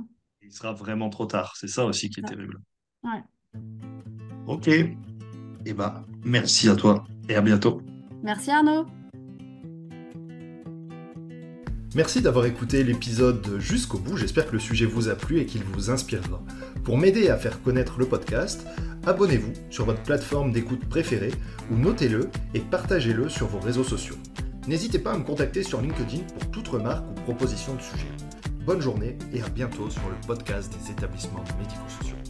Il 0.41 0.51
sera 0.51 0.73
vraiment 0.73 1.09
trop 1.09 1.25
tard. 1.25 1.53
C'est 1.57 1.67
ça 1.67 1.85
aussi 1.85 2.09
qui 2.09 2.19
est 2.21 2.23
ça. 2.23 2.29
terrible. 2.33 2.59
Ouais. 3.03 3.23
Ok. 4.47 4.67
Eh 4.67 5.73
ben, 5.73 6.03
merci 6.23 6.69
à 6.69 6.75
toi 6.75 7.03
et 7.29 7.35
à 7.35 7.41
bientôt. 7.41 7.81
Merci 8.23 8.51
Arnaud. 8.51 8.85
Merci 11.93 12.21
d'avoir 12.21 12.45
écouté 12.45 12.85
l'épisode 12.85 13.59
jusqu'au 13.59 13.99
bout, 13.99 14.15
j'espère 14.15 14.47
que 14.47 14.53
le 14.53 14.59
sujet 14.59 14.85
vous 14.85 15.09
a 15.09 15.15
plu 15.15 15.39
et 15.39 15.45
qu'il 15.45 15.61
vous 15.65 15.89
inspirera. 15.89 16.41
Pour 16.85 16.97
m'aider 16.97 17.27
à 17.29 17.35
faire 17.35 17.61
connaître 17.61 17.99
le 17.99 18.05
podcast, 18.05 18.65
abonnez-vous 19.05 19.51
sur 19.69 19.83
votre 19.85 20.01
plateforme 20.01 20.53
d'écoute 20.53 20.85
préférée 20.87 21.33
ou 21.69 21.75
notez-le 21.75 22.29
et 22.53 22.61
partagez-le 22.61 23.27
sur 23.27 23.47
vos 23.47 23.59
réseaux 23.59 23.83
sociaux. 23.83 24.15
N'hésitez 24.67 24.99
pas 24.99 25.13
à 25.13 25.17
me 25.17 25.23
contacter 25.23 25.63
sur 25.63 25.81
LinkedIn 25.81 26.23
pour 26.33 26.51
toute 26.51 26.67
remarque 26.67 27.05
ou 27.09 27.13
proposition 27.21 27.73
de 27.73 27.81
sujet. 27.81 28.07
Bonne 28.63 28.79
journée 28.79 29.17
et 29.33 29.41
à 29.41 29.49
bientôt 29.49 29.89
sur 29.89 30.07
le 30.07 30.15
podcast 30.27 30.71
des 30.71 30.91
établissements 30.91 31.43
médico-sociaux. 31.59 32.20